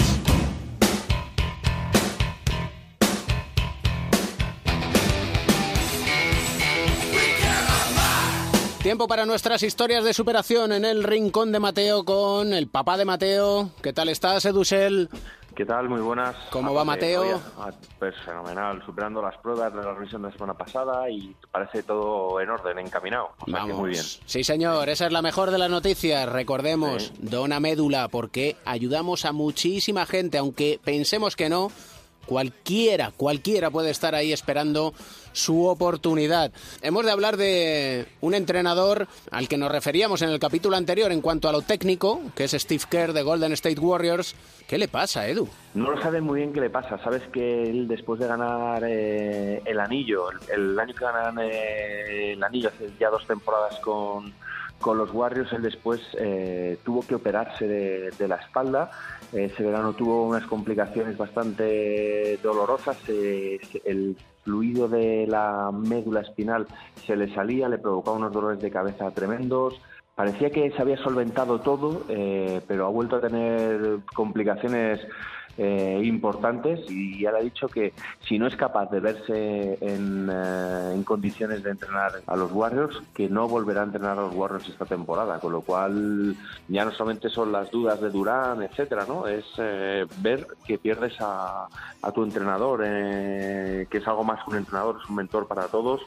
[8.89, 13.05] Tiempo para nuestras historias de superación en el rincón de Mateo con el papá de
[13.05, 13.69] Mateo.
[13.83, 15.09] ¿Qué tal estás, Edusel?
[15.55, 15.87] ¿Qué tal?
[15.89, 16.35] Muy buenas.
[16.49, 17.39] ¿Cómo va Mateo?
[17.59, 17.69] ah,
[17.99, 22.41] pues fenomenal, superando las pruebas de la revisión de la semana pasada y parece todo
[22.41, 23.29] en orden, encaminado.
[23.41, 24.03] O sea que muy bien.
[24.25, 26.27] Sí, señor, esa es la mejor de las noticias.
[26.27, 31.71] Recordemos, dona médula, porque ayudamos a muchísima gente, aunque pensemos que no.
[32.29, 34.93] Cualquiera, cualquiera puede estar ahí esperando
[35.31, 36.51] su oportunidad.
[36.83, 41.21] Hemos de hablar de un entrenador al que nos referíamos en el capítulo anterior en
[41.21, 44.35] cuanto a lo técnico, que es Steve Kerr de Golden State Warriors.
[44.67, 45.49] ¿Qué le pasa, Edu?
[45.73, 47.03] No lo saben muy bien qué le pasa.
[47.03, 52.33] Sabes que él, después de ganar eh, el anillo, el, el año que ganan eh,
[52.33, 54.31] el anillo, hace ya dos temporadas con,
[54.79, 58.91] con los Warriors, él después eh, tuvo que operarse de, la espalda.
[59.33, 62.97] Ese verano tuvo unas complicaciones bastante dolorosas.
[63.07, 66.65] eh, el fluido de la médula espinal
[67.05, 69.79] se le salía, le provocaba unos dolores de cabeza tremendos.
[70.15, 74.99] Parecía que se había solventado todo, eh, pero ha vuelto a tener complicaciones
[75.61, 77.91] eh, importantes y ya le ha dicho que
[78.25, 83.01] si no es capaz de verse en, eh, en condiciones de entrenar a los Warriors,
[83.13, 86.33] que no volverá a entrenar a los Warriors esta temporada, con lo cual
[86.69, 89.27] ya no solamente son las dudas de Durán, etcétera, ¿no?
[89.27, 91.67] Es eh, ver que pierdes a,
[92.01, 95.67] a tu entrenador, eh, que es algo más que un entrenador, es un mentor para
[95.67, 96.01] todos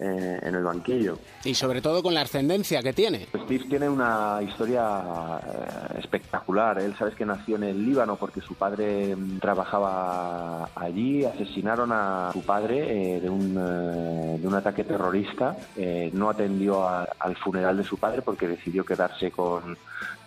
[0.00, 1.18] eh, en el banquillo.
[1.44, 3.26] Y sobre todo con la ascendencia que tiene.
[3.44, 6.78] Steve tiene una historia eh, espectacular.
[6.80, 11.24] Él sabes que nació en el Líbano porque su padre mm, trabajaba allí.
[11.24, 15.56] Asesinaron a su padre eh, de, un, eh, de un ataque terrorista.
[15.76, 19.76] Eh, no atendió a- al funeral de su padre porque decidió quedarse con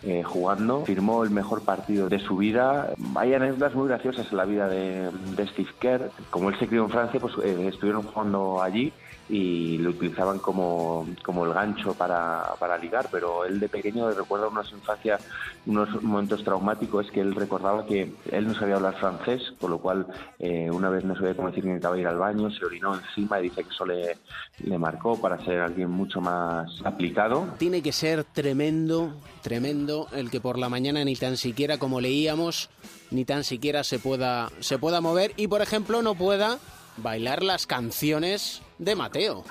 [0.03, 0.83] eh, jugando.
[0.85, 2.89] Firmó el mejor partido de su vida.
[3.15, 6.11] Hay anécdotas muy graciosas en la vida de, de Steve Kerr.
[6.29, 8.91] Como él se crió en Francia, pues eh, estuvieron jugando allí
[9.31, 14.49] y lo utilizaban como, como el gancho para, para ligar, pero él de pequeño recuerda
[14.49, 15.25] unas infancias,
[15.65, 20.05] unos momentos traumáticos, que él recordaba que él no sabía hablar francés, con lo cual
[20.37, 23.39] eh, una vez no sabía cómo decir que necesitaba ir al baño, se orinó encima
[23.39, 24.17] y dice que eso le,
[24.65, 27.47] le marcó para ser alguien mucho más aplicado.
[27.57, 32.69] Tiene que ser tremendo, tremendo el que por la mañana ni tan siquiera, como leíamos,
[33.11, 36.59] ni tan siquiera se pueda, se pueda mover y, por ejemplo, no pueda
[36.97, 39.43] bailar las canciones de Mateo.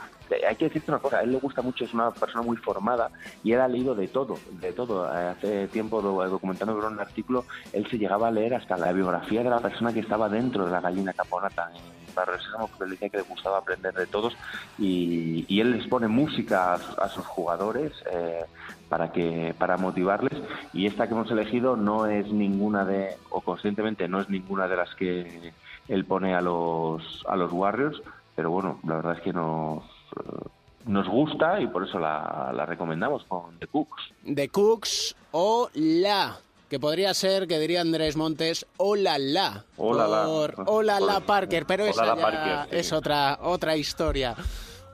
[0.49, 3.11] Hay que decirte una cosa, a él le gusta mucho, es una persona muy formada
[3.43, 5.05] y él ha leído de todo, de todo.
[5.05, 9.51] Hace tiempo, do- documentando un artículo, él se llegaba a leer hasta la biografía de
[9.51, 13.19] la persona que estaba dentro de la gallina caponata en Barrio de él decía que
[13.19, 14.37] le gustaba aprender de todos
[14.79, 18.45] y, él les pone música a sus jugadores eh,
[18.89, 20.33] para que para motivarles
[20.73, 24.77] y esta que hemos elegido no es ninguna de, o conscientemente no es ninguna de
[24.77, 25.53] las que
[25.89, 28.01] él pone a los, a los Warriors,
[28.41, 30.49] pero bueno, la verdad es que nos, eh,
[30.87, 34.03] nos gusta y por eso la, la recomendamos con The Cooks.
[34.23, 36.39] De Cooks o La,
[36.71, 39.67] que podría ser, que diría Andrés Montes, Hola La.
[39.77, 40.27] Hola La.
[40.27, 42.77] Hola La Parker, pero esa La ya Parker, sí.
[42.79, 44.35] es otra, otra historia.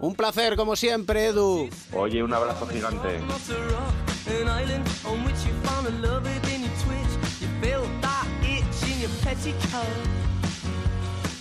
[0.01, 1.71] Un placer, como siempre, Edu.
[1.95, 3.21] Oye, un abrazo gigante.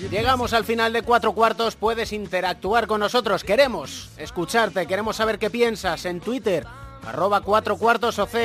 [0.09, 5.49] Llegamos al final de cuatro cuartos, puedes interactuar con nosotros, queremos escucharte, queremos saber qué
[5.49, 6.65] piensas en Twitter,
[7.05, 8.35] arroba cuatro cuartos OC,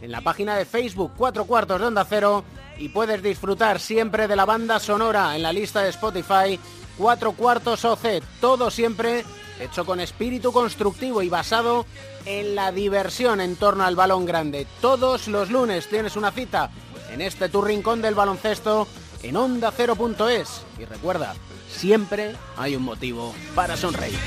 [0.00, 2.42] en la página de Facebook cuatro cuartos de Onda Cero
[2.78, 6.58] y puedes disfrutar siempre de la banda sonora en la lista de Spotify
[6.96, 9.24] cuatro cuartos OC, todo siempre
[9.60, 11.84] hecho con espíritu constructivo y basado
[12.24, 14.66] en la diversión en torno al balón grande.
[14.80, 16.70] Todos los lunes tienes una cita
[17.12, 18.88] en este tu rincón del baloncesto
[19.22, 20.62] en onda ondacero.es.
[20.78, 21.34] Y recuerda,
[21.68, 24.18] siempre hay un motivo para sonreír.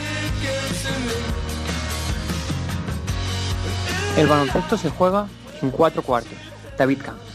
[4.18, 5.28] El baloncesto se juega
[5.62, 6.38] en cuatro cuartos.
[6.78, 7.33] David Camps.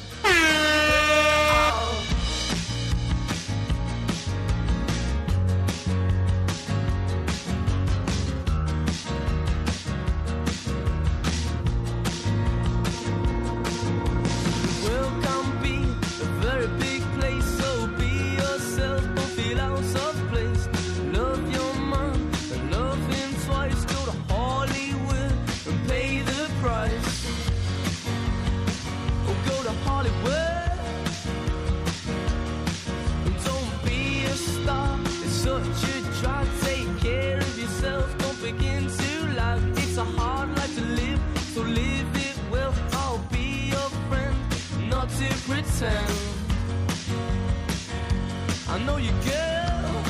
[49.26, 50.04] girl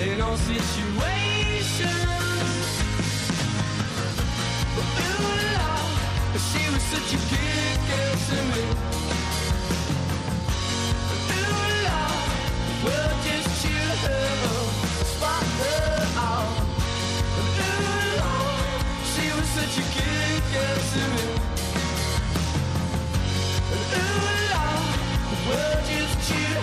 [0.00, 1.92] in all situations.
[4.78, 5.76] Ooh, la,
[6.48, 8.64] she was such a good girl to me.
[11.18, 12.00] Ooh, la,
[15.12, 16.56] spot her out.
[17.38, 18.34] Ooh, la,
[19.12, 21.26] she was such a good girl to me.
[23.72, 24.66] Ooh, la,
[25.48, 26.01] well, you?
[26.22, 26.62] situation